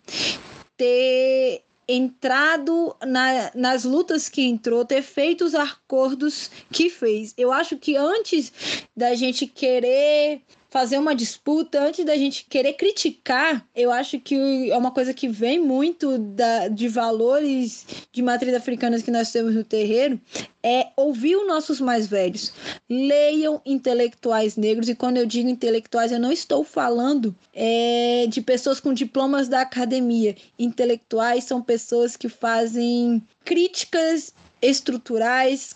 ter 0.77 1.63
entrado 1.87 2.95
na, 3.05 3.51
nas 3.55 3.83
lutas 3.83 4.27
que 4.27 4.41
entrou, 4.41 4.83
ter 4.83 5.01
feito 5.01 5.45
os 5.45 5.55
acordos 5.55 6.51
que 6.71 6.89
fez. 6.89 7.33
Eu 7.37 7.51
acho 7.51 7.77
que 7.77 7.95
antes 7.95 8.51
da 8.95 9.15
gente 9.15 9.47
querer 9.47 10.41
fazer 10.77 10.99
uma 10.99 11.15
disputa, 11.15 11.81
antes 11.81 12.05
da 12.05 12.15
gente 12.15 12.45
querer 12.47 12.73
criticar, 12.73 13.65
eu 13.75 13.91
acho 13.91 14.19
que 14.19 14.69
é 14.69 14.77
uma 14.77 14.91
coisa 14.91 15.11
que 15.11 15.27
vem 15.27 15.57
muito 15.57 16.19
da, 16.19 16.67
de 16.67 16.87
valores 16.87 17.83
de 18.11 18.21
matriz 18.21 18.53
africanas 18.53 19.01
que 19.01 19.09
nós 19.09 19.31
temos 19.31 19.55
no 19.55 19.63
terreiro, 19.63 20.21
é 20.61 20.89
ouvir 20.95 21.35
os 21.35 21.47
nossos 21.47 21.81
mais 21.81 22.05
velhos. 22.05 22.53
Leiam 22.87 23.59
intelectuais 23.65 24.55
negros, 24.55 24.87
e 24.87 24.93
quando 24.93 25.17
eu 25.17 25.25
digo 25.25 25.49
intelectuais, 25.49 26.11
eu 26.11 26.19
não 26.19 26.31
estou 26.31 26.63
falando 26.63 27.35
é, 27.55 28.27
de 28.29 28.39
pessoas 28.39 28.79
com 28.79 28.93
diplomas 28.93 29.47
da 29.47 29.61
academia. 29.61 30.35
Intelectuais 30.59 31.45
são 31.45 31.59
pessoas 31.59 32.15
que 32.15 32.29
fazem 32.29 33.19
críticas 33.43 34.31
estruturais, 34.61 35.75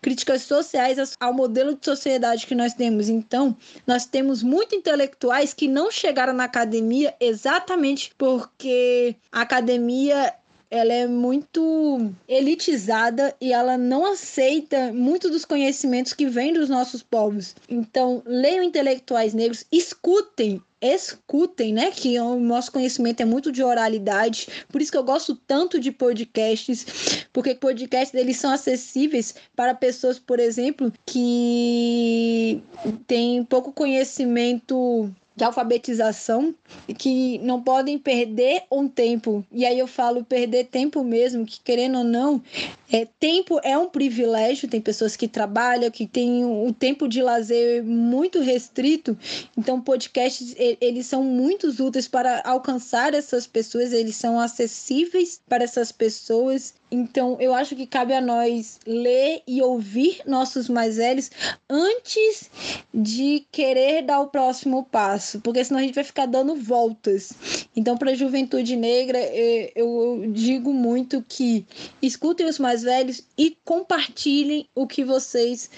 críticas 0.00 0.42
sociais 0.42 1.16
ao 1.20 1.32
modelo 1.32 1.74
de 1.74 1.84
sociedade 1.84 2.46
que 2.46 2.54
nós 2.54 2.74
temos. 2.74 3.08
Então, 3.08 3.56
nós 3.86 4.06
temos 4.06 4.42
muitos 4.42 4.78
intelectuais 4.78 5.52
que 5.52 5.68
não 5.68 5.90
chegaram 5.90 6.32
na 6.32 6.44
academia 6.44 7.14
exatamente 7.20 8.12
porque 8.16 9.16
a 9.30 9.42
academia 9.42 10.34
ela 10.70 10.92
é 10.92 11.06
muito 11.06 12.10
elitizada 12.28 13.34
e 13.40 13.52
ela 13.52 13.78
não 13.78 14.04
aceita 14.04 14.92
muito 14.92 15.30
dos 15.30 15.44
conhecimentos 15.44 16.12
que 16.12 16.26
vêm 16.26 16.52
dos 16.52 16.68
nossos 16.68 17.02
povos. 17.02 17.54
Então, 17.68 18.22
leiam 18.26 18.64
intelectuais 18.64 19.32
negros, 19.32 19.64
escutem 19.70 20.60
escutem, 20.94 21.72
né? 21.72 21.90
Que 21.90 22.18
o 22.18 22.38
nosso 22.38 22.72
conhecimento 22.72 23.20
é 23.20 23.24
muito 23.24 23.50
de 23.50 23.62
oralidade. 23.62 24.48
Por 24.68 24.80
isso 24.80 24.92
que 24.92 24.98
eu 24.98 25.04
gosto 25.04 25.34
tanto 25.34 25.78
de 25.78 25.90
podcasts, 25.90 27.26
porque 27.32 27.54
podcasts 27.54 28.18
eles 28.18 28.36
são 28.36 28.50
acessíveis 28.50 29.34
para 29.54 29.74
pessoas, 29.74 30.18
por 30.18 30.38
exemplo, 30.38 30.92
que 31.04 32.62
têm 33.06 33.44
pouco 33.44 33.72
conhecimento 33.72 35.10
de 35.36 35.44
alfabetização 35.44 36.54
que 36.96 37.38
não 37.38 37.62
podem 37.62 37.98
perder 37.98 38.62
um 38.72 38.88
tempo. 38.88 39.44
E 39.52 39.66
aí 39.66 39.78
eu 39.78 39.86
falo 39.86 40.24
perder 40.24 40.64
tempo 40.64 41.04
mesmo, 41.04 41.44
que 41.44 41.60
querendo 41.60 41.98
ou 41.98 42.04
não, 42.04 42.42
é, 42.90 43.06
tempo 43.20 43.60
é 43.62 43.76
um 43.76 43.86
privilégio. 43.86 44.66
Tem 44.66 44.80
pessoas 44.80 45.14
que 45.14 45.28
trabalham, 45.28 45.90
que 45.90 46.06
têm 46.06 46.42
um 46.42 46.72
tempo 46.72 47.06
de 47.06 47.20
lazer 47.20 47.84
muito 47.84 48.40
restrito. 48.40 49.16
Então, 49.56 49.80
podcasts 49.80 50.54
eles 50.80 51.06
são 51.06 51.22
muito 51.22 51.68
úteis 51.68 52.08
para 52.08 52.40
alcançar 52.44 53.12
essas 53.12 53.46
pessoas, 53.46 53.92
eles 53.92 54.16
são 54.16 54.40
acessíveis 54.40 55.38
para 55.46 55.64
essas 55.64 55.92
pessoas. 55.92 56.74
Então, 56.90 57.36
eu 57.40 57.52
acho 57.52 57.74
que 57.74 57.86
cabe 57.86 58.14
a 58.14 58.20
nós 58.20 58.78
ler 58.86 59.42
e 59.46 59.60
ouvir 59.60 60.20
nossos 60.24 60.68
mais 60.68 60.96
velhos 60.96 61.30
antes 61.68 62.48
de 62.94 63.44
querer 63.50 64.02
dar 64.02 64.20
o 64.20 64.28
próximo 64.28 64.84
passo, 64.84 65.40
porque 65.40 65.64
senão 65.64 65.80
a 65.80 65.82
gente 65.82 65.94
vai 65.94 66.04
ficar 66.04 66.26
dando 66.26 66.54
voltas. 66.54 67.32
Então, 67.74 67.98
para 67.98 68.12
a 68.12 68.14
juventude 68.14 68.76
negra, 68.76 69.18
é, 69.18 69.72
eu 69.74 70.26
digo 70.28 70.72
muito 70.72 71.24
que 71.28 71.66
escutem 72.00 72.46
os 72.46 72.60
mais 72.60 72.82
velhos 72.82 73.20
e 73.36 73.56
compartilhem 73.64 74.68
o 74.72 74.86
que 74.86 75.02
vocês 75.02 75.68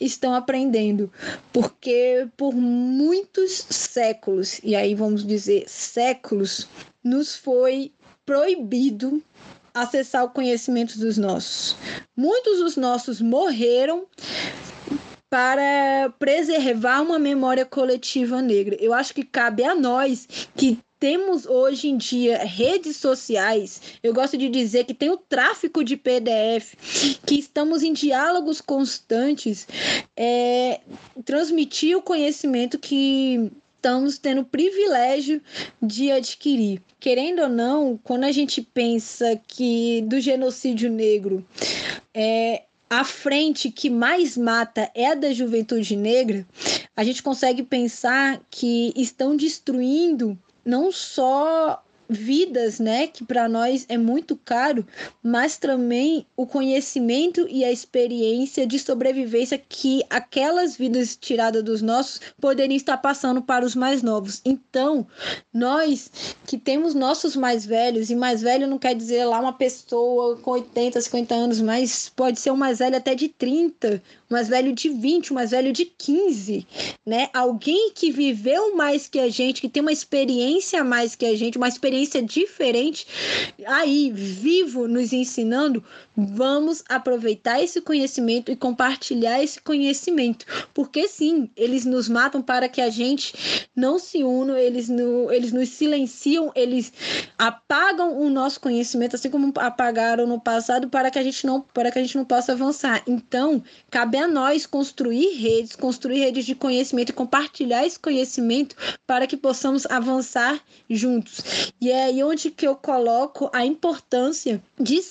estão 0.00 0.34
aprendendo, 0.34 1.10
porque 1.52 2.28
por 2.36 2.54
muitos 2.54 3.66
séculos, 3.70 4.60
e 4.62 4.74
aí 4.74 4.94
vamos 4.94 5.26
dizer 5.26 5.64
séculos, 5.68 6.68
nos 7.02 7.34
foi 7.36 7.92
proibido 8.24 9.22
acessar 9.74 10.24
o 10.24 10.30
conhecimento 10.30 10.96
dos 10.98 11.18
nossos. 11.18 11.76
Muitos 12.16 12.58
dos 12.58 12.76
nossos 12.76 13.20
morreram 13.20 14.06
para 15.28 16.14
preservar 16.16 17.02
uma 17.02 17.18
memória 17.18 17.66
coletiva 17.66 18.40
negra. 18.40 18.76
Eu 18.80 18.94
acho 18.94 19.12
que 19.12 19.24
cabe 19.24 19.64
a 19.64 19.74
nós 19.74 20.28
que 20.54 20.78
temos 21.00 21.44
hoje 21.44 21.88
em 21.88 21.96
dia 21.98 22.38
redes 22.44 22.96
sociais, 22.96 23.98
eu 24.02 24.14
gosto 24.14 24.38
de 24.38 24.48
dizer 24.48 24.84
que 24.84 24.94
tem 24.94 25.10
o 25.10 25.18
tráfico 25.18 25.84
de 25.84 25.98
PDF, 25.98 26.74
que 27.26 27.38
estamos 27.38 27.82
em 27.82 27.92
diálogos 27.92 28.60
constantes, 28.60 29.68
é, 30.16 30.80
transmitir 31.24 31.94
o 31.94 32.00
conhecimento 32.00 32.78
que 32.78 33.52
estamos 33.84 34.16
tendo 34.16 34.40
o 34.40 34.46
privilégio 34.46 35.42
de 35.80 36.10
adquirir. 36.10 36.80
Querendo 36.98 37.42
ou 37.42 37.50
não, 37.50 38.00
quando 38.02 38.24
a 38.24 38.32
gente 38.32 38.62
pensa 38.62 39.38
que 39.46 40.00
do 40.08 40.18
genocídio 40.18 40.90
negro 40.90 41.44
é, 42.14 42.62
a 42.88 43.04
frente 43.04 43.70
que 43.70 43.90
mais 43.90 44.38
mata 44.38 44.90
é 44.94 45.08
a 45.08 45.14
da 45.14 45.34
juventude 45.34 45.96
negra, 45.96 46.46
a 46.96 47.04
gente 47.04 47.22
consegue 47.22 47.62
pensar 47.62 48.40
que 48.50 48.90
estão 48.96 49.36
destruindo 49.36 50.38
não 50.64 50.90
só 50.90 51.83
vidas, 52.08 52.78
né, 52.78 53.06
que 53.06 53.24
para 53.24 53.48
nós 53.48 53.86
é 53.88 53.96
muito 53.96 54.36
caro, 54.36 54.86
mas 55.22 55.56
também 55.56 56.26
o 56.36 56.46
conhecimento 56.46 57.46
e 57.48 57.64
a 57.64 57.72
experiência 57.72 58.66
de 58.66 58.78
sobrevivência 58.78 59.58
que 59.58 60.02
aquelas 60.10 60.76
vidas 60.76 61.16
tiradas 61.16 61.62
dos 61.62 61.82
nossos 61.82 62.20
poderiam 62.40 62.76
estar 62.76 62.96
passando 62.98 63.42
para 63.42 63.64
os 63.64 63.74
mais 63.74 64.02
novos. 64.02 64.40
Então, 64.44 65.06
nós 65.52 66.10
que 66.46 66.58
temos 66.58 66.94
nossos 66.94 67.36
mais 67.36 67.64
velhos, 67.64 68.10
e 68.10 68.14
mais 68.14 68.42
velho 68.42 68.66
não 68.66 68.78
quer 68.78 68.94
dizer 68.94 69.24
lá 69.24 69.40
uma 69.40 69.52
pessoa 69.52 70.36
com 70.36 70.52
80, 70.52 71.00
50 71.00 71.34
anos, 71.34 71.60
mas 71.60 72.08
pode 72.08 72.38
ser 72.40 72.50
um 72.50 72.56
mais 72.56 72.78
velho 72.78 72.96
até 72.96 73.14
de 73.14 73.28
30, 73.28 74.02
um 74.30 74.34
mais 74.34 74.48
velho 74.48 74.72
de 74.72 74.88
20, 74.88 75.32
um 75.32 75.34
mais 75.34 75.50
velho 75.50 75.72
de 75.72 75.84
15, 75.84 76.66
né? 77.04 77.28
Alguém 77.32 77.90
que 77.94 78.10
viveu 78.10 78.74
mais 78.74 79.08
que 79.08 79.18
a 79.18 79.28
gente, 79.28 79.60
que 79.60 79.68
tem 79.68 79.80
uma 79.80 79.92
experiência 79.92 80.82
mais 80.82 81.14
que 81.14 81.26
a 81.26 81.36
gente, 81.36 81.58
uma 81.58 81.68
experiência 81.68 82.22
diferente, 82.22 83.06
aí, 83.66 84.10
vivo, 84.12 84.88
nos 84.88 85.12
ensinando, 85.12 85.84
vamos 86.16 86.82
aproveitar 86.88 87.62
esse 87.62 87.80
conhecimento 87.80 88.50
e 88.50 88.56
compartilhar 88.56 89.42
esse 89.42 89.60
conhecimento. 89.60 90.46
Porque 90.72 91.08
sim, 91.08 91.50
eles 91.56 91.84
nos 91.84 92.08
matam 92.08 92.40
para 92.40 92.68
que 92.68 92.80
a 92.80 92.90
gente 92.90 93.68
não 93.74 93.98
se 93.98 94.22
una, 94.22 94.58
eles, 94.58 94.88
no, 94.88 95.32
eles 95.32 95.52
nos 95.52 95.68
silenciam, 95.70 96.52
eles 96.54 96.92
apagam 97.36 98.18
o 98.18 98.30
nosso 98.30 98.60
conhecimento, 98.60 99.16
assim 99.16 99.30
como 99.30 99.52
apagaram 99.56 100.26
no 100.26 100.40
passado, 100.40 100.88
para 100.88 101.10
que 101.10 101.18
a 101.18 101.22
gente 101.22 101.46
não, 101.46 101.60
para 101.60 101.90
que 101.90 101.98
a 101.98 102.02
gente 102.02 102.16
não 102.16 102.24
possa 102.24 102.52
avançar. 102.52 103.02
Então, 103.06 103.62
cabe 103.90 104.18
a 104.18 104.28
nós 104.28 104.66
construir 104.66 105.34
redes, 105.34 105.76
construir 105.76 106.20
redes 106.20 106.44
de 106.44 106.54
conhecimento 106.54 107.10
e 107.10 107.14
compartilhar 107.14 107.84
esse 107.84 107.98
conhecimento 107.98 108.76
para 109.06 109.26
que 109.26 109.36
possamos 109.36 109.86
avançar 109.86 110.60
juntos. 110.88 111.72
E 111.80 111.90
é 111.90 112.04
aí 112.04 112.22
onde 112.22 112.50
que 112.50 112.66
eu 112.66 112.76
coloco 112.76 113.50
a 113.52 113.64
importância 113.64 114.62
de 114.78 115.02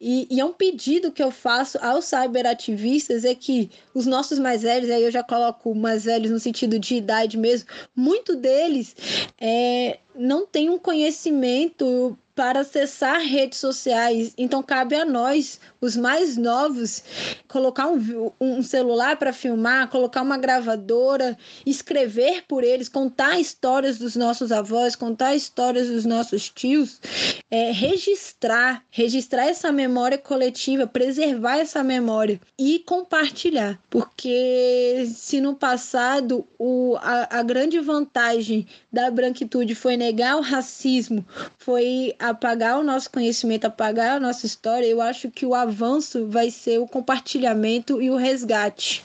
e, 0.00 0.26
e 0.30 0.40
é 0.40 0.44
um 0.44 0.52
pedido 0.52 1.10
que 1.10 1.22
eu 1.22 1.30
faço 1.30 1.78
aos 1.78 2.04
cyberativistas 2.04 3.24
é 3.24 3.34
que 3.34 3.70
os 3.94 4.06
nossos 4.06 4.38
mais 4.38 4.62
velhos, 4.62 4.90
aí 4.90 5.02
eu 5.02 5.10
já 5.10 5.22
coloco 5.22 5.74
mais 5.74 6.04
velhos 6.04 6.30
no 6.30 6.38
sentido 6.38 6.78
de 6.78 6.96
idade 6.96 7.36
mesmo, 7.36 7.68
muito 7.94 8.36
deles 8.36 8.94
é, 9.40 9.98
não 10.14 10.46
tem 10.46 10.70
um 10.70 10.78
conhecimento 10.78 12.16
para 12.34 12.60
acessar 12.60 13.20
redes 13.20 13.58
sociais. 13.58 14.32
Então 14.36 14.62
cabe 14.62 14.96
a 14.96 15.04
nós, 15.04 15.60
os 15.80 15.96
mais 15.96 16.36
novos, 16.36 17.02
colocar 17.48 17.86
um, 17.86 18.32
um 18.40 18.62
celular 18.62 19.16
para 19.16 19.32
filmar, 19.32 19.88
colocar 19.88 20.22
uma 20.22 20.36
gravadora, 20.36 21.38
escrever 21.64 22.44
por 22.48 22.64
eles, 22.64 22.88
contar 22.88 23.38
histórias 23.38 23.98
dos 23.98 24.16
nossos 24.16 24.50
avós, 24.50 24.96
contar 24.96 25.34
histórias 25.34 25.88
dos 25.88 26.04
nossos 26.04 26.48
tios, 26.48 27.00
é, 27.50 27.70
registrar, 27.70 28.82
registrar 28.90 29.46
essa 29.46 29.70
memória 29.70 30.18
coletiva, 30.18 30.86
preservar 30.86 31.58
essa 31.58 31.84
memória 31.84 32.40
e 32.58 32.80
compartilhar. 32.80 33.78
Porque 33.88 35.08
se 35.14 35.40
no 35.40 35.54
passado 35.54 36.46
o, 36.58 36.96
a, 37.00 37.38
a 37.38 37.42
grande 37.42 37.78
vantagem 37.78 38.66
da 38.92 39.10
branquitude 39.10 39.74
foi 39.74 39.96
negar 39.96 40.36
o 40.36 40.40
racismo, 40.40 41.24
foi 41.58 42.14
apagar 42.30 42.78
o 42.78 42.82
nosso 42.82 43.10
conhecimento, 43.10 43.66
apagar 43.66 44.16
a 44.16 44.20
nossa 44.20 44.46
história, 44.46 44.86
eu 44.86 45.00
acho 45.00 45.30
que 45.30 45.44
o 45.44 45.54
avanço 45.54 46.26
vai 46.26 46.50
ser 46.50 46.78
o 46.78 46.86
compartilhamento 46.86 48.00
e 48.00 48.10
o 48.10 48.16
resgate. 48.16 49.04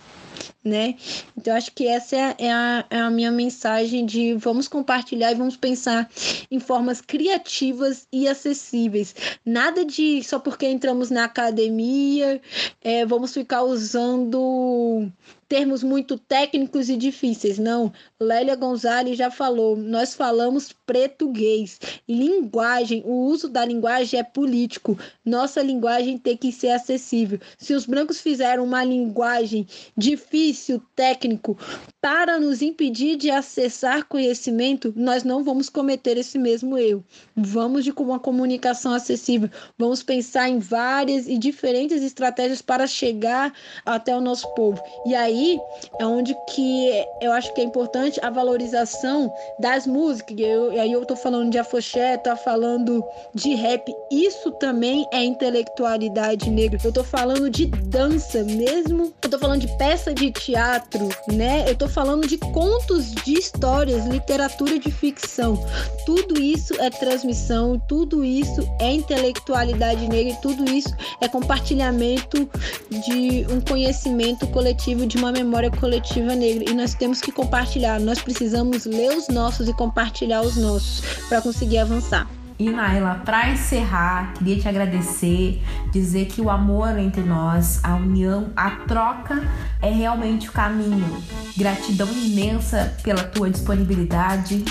Né? 0.63 0.95
Então, 1.37 1.55
acho 1.55 1.71
que 1.71 1.87
essa 1.87 2.15
é, 2.17 2.35
é 2.37 2.51
a, 2.51 2.85
é 2.89 2.99
a 2.99 3.09
minha 3.09 3.31
mensagem 3.31 4.05
de 4.05 4.33
vamos 4.33 4.67
compartilhar 4.67 5.31
e 5.31 5.35
vamos 5.35 5.55
pensar 5.55 6.09
em 6.51 6.59
formas 6.59 6.99
criativas 6.99 8.05
e 8.11 8.27
acessíveis. 8.27 9.15
Nada 9.45 9.85
de 9.85 10.21
só 10.21 10.37
porque 10.37 10.67
entramos 10.67 11.09
na 11.09 11.23
academia, 11.23 12.41
é, 12.81 13.05
vamos 13.05 13.33
ficar 13.33 13.63
usando 13.63 15.09
termos 15.49 15.81
muito 15.81 16.15
técnicos 16.15 16.89
e 16.89 16.95
difíceis. 16.95 17.57
Não, 17.57 17.91
Lélia 18.19 18.55
Gonzalez 18.55 19.17
já 19.17 19.31
falou, 19.31 19.75
nós 19.75 20.13
falamos 20.13 20.71
português. 20.85 21.79
Linguagem, 22.07 23.01
o 23.03 23.25
uso 23.25 23.49
da 23.49 23.65
linguagem 23.65 24.19
é 24.19 24.23
político. 24.23 24.97
Nossa 25.25 25.61
linguagem 25.63 26.19
tem 26.19 26.37
que 26.37 26.51
ser 26.51 26.69
acessível. 26.69 27.39
Se 27.57 27.73
os 27.73 27.87
brancos 27.87 28.21
fizeram 28.21 28.63
uma 28.63 28.83
linguagem 28.83 29.65
difícil, 29.97 30.48
técnico, 30.95 31.57
para 32.01 32.39
nos 32.39 32.61
impedir 32.61 33.17
de 33.17 33.29
acessar 33.29 34.05
conhecimento, 34.05 34.93
nós 34.95 35.23
não 35.23 35.43
vamos 35.43 35.69
cometer 35.69 36.17
esse 36.17 36.37
mesmo 36.37 36.77
erro. 36.77 37.03
Vamos 37.35 37.83
de 37.83 37.91
uma 37.91 38.19
comunicação 38.19 38.93
acessível. 38.93 39.49
Vamos 39.77 40.01
pensar 40.01 40.47
em 40.47 40.59
várias 40.59 41.27
e 41.27 41.37
diferentes 41.37 42.01
estratégias 42.01 42.61
para 42.61 42.87
chegar 42.87 43.53
até 43.85 44.15
o 44.15 44.21
nosso 44.21 44.47
povo. 44.55 44.81
E 45.05 45.13
aí 45.13 45.59
é 45.99 46.05
onde 46.05 46.35
que 46.49 46.89
eu 47.21 47.31
acho 47.31 47.53
que 47.53 47.61
é 47.61 47.63
importante 47.63 48.19
a 48.23 48.29
valorização 48.29 49.31
das 49.59 49.85
músicas. 49.85 50.37
Eu, 50.39 50.71
aí 50.71 50.91
eu 50.91 51.05
tô 51.05 51.15
falando 51.15 51.51
de 51.51 51.57
afoxé, 51.57 52.17
tô 52.17 52.35
falando 52.37 53.03
de 53.33 53.55
rap. 53.55 53.93
Isso 54.09 54.51
também 54.53 55.05
é 55.11 55.23
intelectualidade 55.23 56.49
negra. 56.49 56.79
Eu 56.83 56.93
tô 56.93 57.03
falando 57.03 57.49
de 57.49 57.65
dança 57.65 58.43
mesmo. 58.43 59.13
Eu 59.21 59.29
tô 59.29 59.37
falando 59.37 59.61
de 59.61 59.77
peça 59.77 60.13
de 60.13 60.31
teatro, 60.39 61.09
né? 61.31 61.69
Eu 61.69 61.75
tô 61.75 61.87
falando 61.87 62.27
de 62.27 62.37
contos 62.37 63.11
de 63.11 63.33
histórias, 63.33 64.05
literatura 64.05 64.79
de 64.79 64.91
ficção. 64.91 65.63
Tudo 66.05 66.39
isso 66.39 66.73
é 66.79 66.89
transmissão, 66.89 67.79
tudo 67.87 68.23
isso 68.23 68.67
é 68.79 68.91
intelectualidade 68.91 70.07
negra, 70.07 70.35
tudo 70.41 70.69
isso 70.69 70.95
é 71.21 71.27
compartilhamento 71.27 72.49
de 72.89 73.45
um 73.51 73.61
conhecimento 73.61 74.47
coletivo 74.47 75.05
de 75.05 75.17
uma 75.17 75.31
memória 75.31 75.69
coletiva 75.69 76.35
negra 76.35 76.69
e 76.69 76.73
nós 76.73 76.93
temos 76.93 77.19
que 77.21 77.31
compartilhar. 77.31 77.99
Nós 77.99 78.19
precisamos 78.19 78.85
ler 78.85 79.15
os 79.17 79.27
nossos 79.27 79.67
e 79.67 79.73
compartilhar 79.73 80.41
os 80.41 80.55
nossos 80.55 81.01
para 81.27 81.41
conseguir 81.41 81.79
avançar. 81.79 82.38
E 82.59 82.69
Naila, 82.69 83.21
para 83.23 83.51
encerrar, 83.51 84.33
queria 84.33 84.59
te 84.59 84.67
agradecer, 84.67 85.63
dizer 85.93 86.25
que 86.25 86.41
o 86.41 86.49
amor 86.49 86.99
entre 86.99 87.21
nós, 87.21 87.79
a 87.81 87.95
união, 87.95 88.51
a 88.53 88.71
troca 88.71 89.41
é 89.81 89.89
realmente 89.89 90.49
o 90.49 90.51
caminho. 90.51 91.23
Gratidão 91.55 92.09
imensa 92.11 92.93
pela 93.01 93.23
tua 93.23 93.49
disponibilidade, 93.49 94.65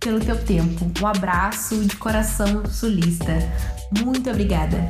pelo 0.00 0.18
teu 0.18 0.36
tempo. 0.44 0.90
Um 1.00 1.06
abraço 1.06 1.84
de 1.84 1.94
coração 1.94 2.66
sulista. 2.66 3.32
Muito 4.04 4.28
obrigada. 4.28 4.88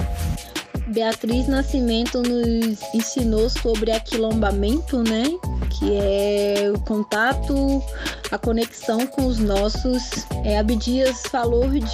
Beatriz 0.89 1.47
Nascimento 1.47 2.23
nos 2.23 2.79
ensinou 2.95 3.51
sobre 3.51 3.91
aquilombamento, 3.93 5.03
né? 5.03 5.25
Que 5.71 5.95
é 5.95 6.73
o 6.75 6.81
contato, 6.81 7.83
a 8.31 8.39
conexão 8.39 9.07
com 9.07 9.27
os 9.27 9.39
nossos. 9.39 10.27
É, 10.45 10.59
Abdias 10.59 11.23
falou 11.31 11.69
de, 11.69 11.85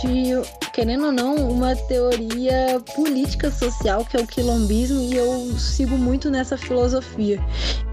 querendo 0.73 1.07
ou 1.07 1.13
não, 1.13 1.35
uma 1.35 1.75
teoria 1.75 2.81
política 2.95 3.51
social 3.51 4.05
que 4.05 4.17
é 4.17 4.21
o 4.21 4.27
quilombismo 4.27 5.01
e 5.01 5.17
eu 5.17 5.59
sigo 5.59 5.97
muito 5.97 6.31
nessa 6.31 6.57
filosofia. 6.57 7.45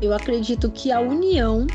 Eu 0.02 0.14
acredito 0.14 0.70
que 0.70 0.92
a 0.92 1.00
união 1.00 1.66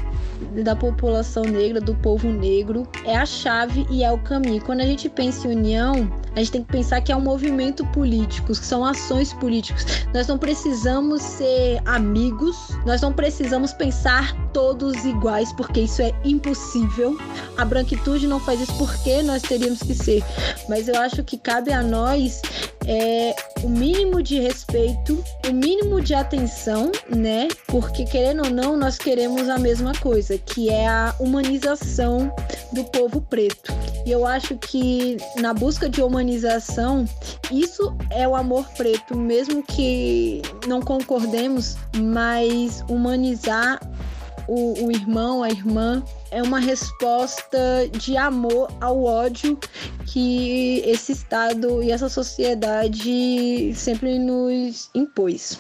da 0.63 0.77
população 0.77 1.45
negra, 1.45 1.81
do 1.81 1.95
povo 1.97 2.29
negro, 2.29 2.87
é 3.05 3.17
a 3.17 3.27
chave 3.27 3.87
e 3.91 4.05
é 4.05 4.11
o 4.11 4.19
caminho. 4.19 4.63
Quando 4.63 4.81
a 4.81 4.87
gente 4.87 5.09
pensa 5.09 5.49
em 5.49 5.57
união, 5.57 6.11
a 6.35 6.41
gente 6.41 6.53
tem 6.53 6.63
que 6.63 6.73
pensar 6.73 7.01
que 7.01 7.11
é 7.11 7.17
um 7.17 7.21
movimento 7.21 7.85
político, 7.87 8.49
que 8.49 8.57
são 8.57 8.85
ações 8.85 9.16
políticas. 9.35 10.07
Nós 10.13 10.27
não 10.27 10.39
precisamos 10.39 11.23
ser 11.23 11.81
amigos, 11.85 12.57
nós 12.85 13.01
não 13.01 13.13
precisamos 13.13 13.73
pensar 13.73 14.35
todos 14.53 15.05
iguais, 15.05 15.53
porque 15.53 15.81
isso 15.81 16.03
é 16.03 16.13
impossível. 16.25 17.19
A 17.57 17.65
branquitude 17.65 18.27
não 18.27 18.41
faz 18.41 18.61
isso 18.61 18.77
porque 18.77 19.23
nós 19.23 19.43
teríamos 19.43 19.81
que 19.81 19.95
ser. 19.95 20.23
Mas 20.69 20.89
eu 20.89 21.01
acho 21.01 21.23
que 21.25 21.37
cabe 21.37 21.73
a 21.73 21.83
nós 21.83 22.41
é, 22.87 23.35
o 23.63 23.69
mínimo 23.69 24.23
de 24.23 24.39
respeito, 24.39 25.23
o 25.49 25.53
mínimo 25.53 26.01
de 26.01 26.15
atenção, 26.15 26.93
né? 27.15 27.49
Porque 27.67 28.05
querendo 28.05 28.45
ou 28.45 28.51
não, 28.51 28.77
nós 28.77 28.97
queremos 28.97 29.49
a 29.49 29.59
mesma 29.59 29.93
coisa, 29.95 30.39
que 30.39 30.69
é 30.69 30.87
a 30.87 31.15
humanização 31.19 32.33
do 32.73 32.85
povo 32.85 33.21
preto. 33.21 33.73
E 34.05 34.11
eu 34.11 34.25
acho 34.25 34.57
que 34.57 35.17
na 35.41 35.53
busca 35.53 35.89
de 35.89 36.01
humanização, 36.01 37.05
isso 37.51 37.95
é 38.11 38.27
o 38.27 38.37
amor 38.37 38.65
preto, 38.77 39.17
mesmo 39.17 39.63
que 39.63 40.43
não 40.67 40.81
concordemos, 40.81 41.77
mas 41.97 42.85
humanizar 42.89 43.81
o, 44.49 44.87
o 44.87 44.91
irmão, 44.91 45.43
a 45.43 45.51
irmã, 45.51 46.03
é 46.31 46.43
uma 46.43 46.59
resposta 46.59 47.89
de 47.93 48.17
amor 48.17 48.69
ao 48.81 49.05
ódio 49.05 49.59
que 50.07 50.81
esse 50.85 51.13
Estado 51.13 51.83
e 51.83 51.91
essa 51.91 52.09
sociedade 52.09 53.73
sempre 53.75 54.19
nos 54.19 54.91
impôs. 54.95 55.59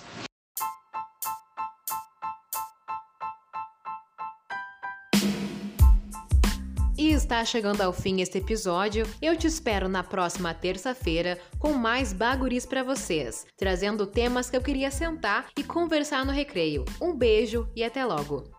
E 6.98 7.12
está 7.12 7.44
chegando 7.44 7.82
ao 7.82 7.92
fim 7.92 8.22
este 8.22 8.38
episódio. 8.38 9.06
Eu 9.20 9.36
te 9.36 9.46
espero 9.46 9.86
na 9.86 10.02
próxima 10.02 10.54
terça-feira 10.54 11.38
com 11.58 11.74
mais 11.74 12.12
baguris 12.12 12.64
para 12.64 12.82
vocês, 12.82 13.46
trazendo 13.56 14.06
temas 14.06 14.48
que 14.48 14.56
eu 14.56 14.62
queria 14.62 14.90
sentar 14.90 15.48
e 15.58 15.62
conversar 15.62 16.24
no 16.24 16.32
recreio. 16.32 16.86
Um 17.00 17.14
beijo 17.14 17.68
e 17.76 17.84
até 17.84 18.04
logo. 18.04 18.55